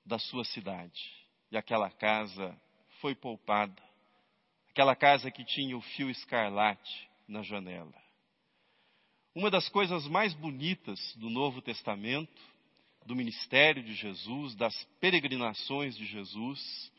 da 0.06 0.18
sua 0.18 0.44
cidade 0.44 1.25
e 1.52 1.58
aquela 1.58 1.90
casa 1.90 2.56
foi 3.02 3.16
poupada. 3.16 3.82
Aquela 4.70 4.96
casa 4.96 5.32
que 5.32 5.46
tinha 5.46 5.78
o 5.78 5.82
fio 5.82 6.10
escarlate 6.10 7.10
na 7.28 7.42
janela. 7.42 7.94
Uma 9.34 9.50
das 9.50 9.68
coisas 9.70 10.08
mais 10.08 10.34
bonitas 10.34 11.00
do 11.18 11.30
Novo 11.30 11.62
Testamento, 11.62 12.42
do 13.06 13.16
ministério 13.16 13.84
de 13.84 13.94
Jesus, 13.94 14.56
das 14.56 14.76
peregrinações 15.00 15.96
de 15.96 16.06
Jesus, 16.06 16.92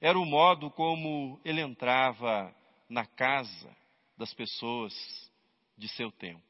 era 0.00 0.18
o 0.18 0.24
modo 0.24 0.70
como 0.70 1.40
ele 1.44 1.60
entrava 1.60 2.54
na 2.88 3.04
casa 3.06 3.76
das 4.16 4.32
pessoas 4.32 4.92
de 5.76 5.88
seu 5.88 6.10
tempo. 6.10 6.42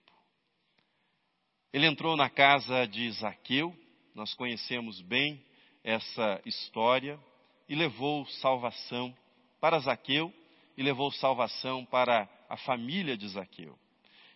Ele 1.73 1.87
entrou 1.87 2.17
na 2.17 2.29
casa 2.29 2.87
de 2.87 3.11
Zaqueu, 3.13 3.75
nós 4.15 4.35
conhecemos 4.35 5.01
bem 5.01 5.43
essa 5.83 6.41
história 6.45 7.19
e 7.68 7.75
levou 7.75 8.27
salvação 8.27 9.14
para 9.61 9.79
Zaqueu 9.79 10.33
e 10.77 10.83
levou 10.83 11.11
salvação 11.12 11.85
para 11.85 12.29
a 12.48 12.57
família 12.57 13.16
de 13.16 13.29
Zaqueu. 13.29 13.79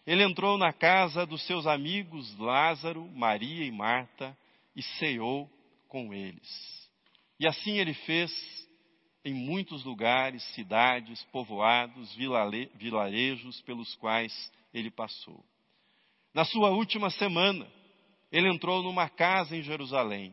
Ele 0.07 0.23
entrou 0.23 0.57
na 0.57 0.73
casa 0.73 1.27
dos 1.27 1.45
seus 1.47 1.67
amigos 1.67 2.37
Lázaro, 2.39 3.09
Maria 3.09 3.65
e 3.65 3.73
Marta 3.73 4.37
e 4.75 4.83
ceou 4.83 5.51
com 5.89 6.15
eles. 6.15 6.77
E 7.41 7.47
assim 7.47 7.79
ele 7.79 7.93
fez 7.93 8.31
em 9.25 9.35
muitos 9.35 9.85
lugares, 9.85 10.43
cidades, 10.55 11.25
povoados, 11.33 12.15
vilarejos 12.15 13.61
pelos 13.63 13.97
quais 13.97 14.53
ele 14.73 14.91
passou. 14.91 15.45
Na 16.33 16.45
sua 16.45 16.71
última 16.71 17.11
semana, 17.11 17.67
ele 18.31 18.49
entrou 18.49 18.83
numa 18.83 19.09
casa 19.09 19.57
em 19.57 19.63
Jerusalém, 19.63 20.33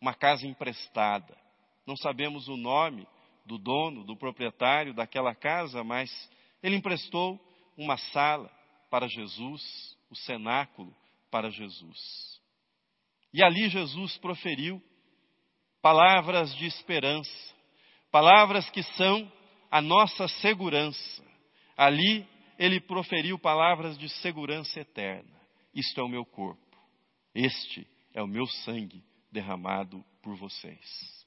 uma 0.00 0.14
casa 0.14 0.46
emprestada. 0.46 1.36
Não 1.86 1.96
sabemos 1.96 2.48
o 2.48 2.56
nome 2.56 3.06
do 3.44 3.58
dono, 3.58 4.04
do 4.04 4.16
proprietário 4.16 4.94
daquela 4.94 5.34
casa, 5.34 5.84
mas 5.84 6.10
ele 6.62 6.76
emprestou 6.76 7.38
uma 7.76 7.96
sala 7.96 8.50
para 8.90 9.08
Jesus, 9.08 9.96
o 10.10 10.16
cenáculo 10.16 10.94
para 11.30 11.50
Jesus. 11.50 12.40
E 13.32 13.42
ali 13.42 13.68
Jesus 13.68 14.16
proferiu 14.18 14.82
palavras 15.82 16.54
de 16.56 16.66
esperança, 16.66 17.54
palavras 18.10 18.70
que 18.70 18.82
são 18.82 19.30
a 19.70 19.82
nossa 19.82 20.28
segurança. 20.28 21.24
Ali 21.76 22.26
ele 22.58 22.80
proferiu 22.80 23.38
palavras 23.38 23.98
de 23.98 24.08
segurança 24.20 24.80
eterna. 24.80 25.34
Isto 25.74 26.00
é 26.00 26.04
o 26.04 26.08
meu 26.08 26.24
corpo. 26.24 26.60
Este 27.34 27.86
é 28.14 28.22
o 28.22 28.28
meu 28.28 28.46
sangue 28.46 29.02
derramado 29.32 30.04
por 30.22 30.36
vocês. 30.36 31.23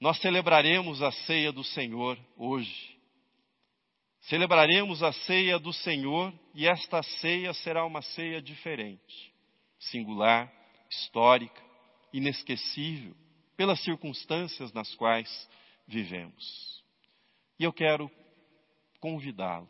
Nós 0.00 0.18
celebraremos 0.20 1.02
a 1.02 1.12
ceia 1.12 1.52
do 1.52 1.62
Senhor 1.62 2.18
hoje. 2.34 2.98
Celebraremos 4.22 5.02
a 5.02 5.12
ceia 5.12 5.58
do 5.58 5.72
Senhor 5.74 6.32
e 6.54 6.66
esta 6.66 7.02
ceia 7.02 7.52
será 7.52 7.84
uma 7.84 8.00
ceia 8.00 8.40
diferente, 8.40 9.34
singular, 9.78 10.50
histórica, 10.88 11.62
inesquecível, 12.12 13.14
pelas 13.56 13.80
circunstâncias 13.84 14.72
nas 14.72 14.94
quais 14.94 15.48
vivemos. 15.86 16.82
E 17.58 17.64
eu 17.64 17.72
quero 17.72 18.10
convidá-lo. 19.00 19.68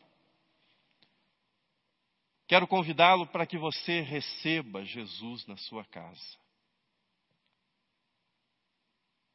Quero 2.47 2.69
convidá-lo 2.69 3.27
para 3.27 3.47
que 3.47 3.59
você 3.59 4.01
receba 4.01 4.85
Jesus 4.85 5.45
na 5.47 5.57
sua 5.57 5.85
casa. 5.85 6.40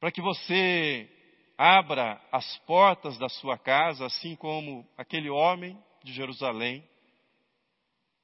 Para 0.06 0.12
que 0.12 0.22
você 0.22 1.10
abra 1.58 2.22
as 2.32 2.60
portas 2.60 3.18
da 3.18 3.28
sua 3.28 3.58
casa, 3.58 4.06
assim 4.06 4.36
como 4.36 4.88
aquele 4.96 5.32
homem 5.32 5.76
de 6.04 6.14
Jerusalém 6.14 6.88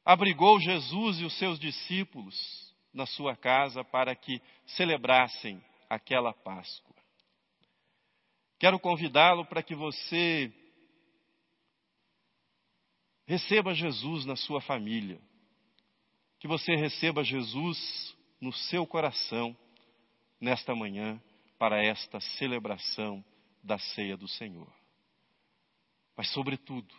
abrigou 0.06 0.60
Jesus 0.60 1.20
e 1.20 1.26
os 1.26 1.36
seus 1.40 1.60
discípulos 1.60 2.72
na 2.94 3.08
sua 3.08 3.36
casa 3.36 3.84
para 3.84 4.16
que 4.16 4.40
celebrassem 4.68 5.60
aquela 5.90 6.32
Páscoa. 6.32 6.96
Quero 8.60 8.80
convidá-lo 8.80 9.44
para 9.48 9.64
que 9.64 9.74
você 9.74 10.54
receba 13.26 13.74
Jesus 13.74 14.24
na 14.24 14.36
sua 14.36 14.62
família, 14.62 15.20
que 16.38 16.48
você 16.48 16.76
receba 16.76 17.24
Jesus 17.24 18.16
no 18.40 18.54
seu 18.54 18.86
coração 18.86 19.58
nesta 20.40 20.76
manhã 20.76 21.20
para 21.62 21.80
esta 21.80 22.20
celebração 22.20 23.24
da 23.64 23.78
ceia 23.78 24.18
do 24.18 24.28
Senhor. 24.28 24.74
Mas, 26.18 26.28
sobretudo, 26.34 26.92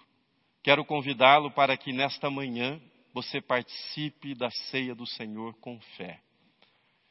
quero 0.62 0.84
convidá-lo 0.84 1.50
para 1.50 1.76
que 1.76 1.92
nesta 1.92 2.30
manhã 2.30 2.80
você 3.12 3.40
participe 3.40 4.36
da 4.36 4.48
ceia 4.70 4.94
do 4.94 5.04
Senhor 5.04 5.54
com 5.54 5.80
fé. 5.96 6.22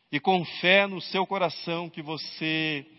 E 0.10 0.18
com 0.18 0.46
fé 0.62 0.88
no 0.88 1.02
seu 1.02 1.28
coração 1.28 1.90
que 1.90 2.02
você 2.02 2.90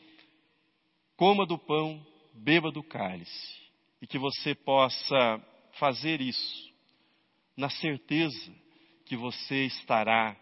coma 1.17 1.47
do 1.47 1.57
pão, 1.57 2.07
beba 2.35 2.71
do 2.71 2.83
cálice. 2.83 3.59
E 4.03 4.07
que 4.07 4.19
você 4.19 4.55
possa 4.55 5.43
fazer 5.79 6.21
isso 6.21 6.71
na 7.57 7.71
certeza 7.71 8.55
que 9.07 9.17
você 9.17 9.65
estará 9.65 10.37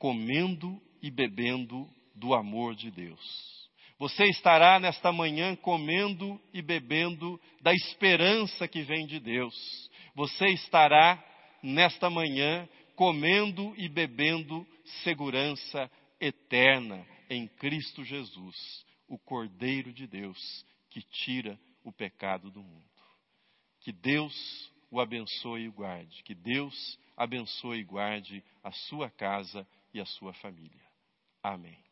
comendo 0.00 0.82
e 1.00 1.12
bebendo 1.12 1.88
do 2.22 2.34
amor 2.34 2.76
de 2.76 2.88
Deus. 2.88 3.68
Você 3.98 4.24
estará 4.26 4.78
nesta 4.78 5.12
manhã 5.12 5.56
comendo 5.56 6.40
e 6.54 6.62
bebendo 6.62 7.40
da 7.60 7.74
esperança 7.74 8.68
que 8.68 8.82
vem 8.82 9.06
de 9.06 9.18
Deus. 9.18 9.90
Você 10.14 10.46
estará 10.46 11.22
nesta 11.62 12.08
manhã 12.08 12.68
comendo 12.94 13.74
e 13.76 13.88
bebendo 13.88 14.64
segurança 15.02 15.90
eterna 16.20 17.04
em 17.28 17.48
Cristo 17.48 18.04
Jesus, 18.04 18.86
o 19.08 19.18
Cordeiro 19.18 19.92
de 19.92 20.06
Deus 20.06 20.64
que 20.90 21.02
tira 21.02 21.58
o 21.82 21.90
pecado 21.90 22.50
do 22.52 22.62
mundo. 22.62 22.84
Que 23.80 23.90
Deus 23.90 24.32
o 24.92 25.00
abençoe 25.00 25.62
e 25.62 25.68
o 25.68 25.72
guarde. 25.72 26.22
Que 26.22 26.34
Deus 26.34 26.98
abençoe 27.16 27.80
e 27.80 27.84
guarde 27.84 28.44
a 28.62 28.70
sua 28.70 29.10
casa 29.10 29.66
e 29.92 30.00
a 30.00 30.04
sua 30.04 30.32
família. 30.34 30.82
Amém. 31.42 31.91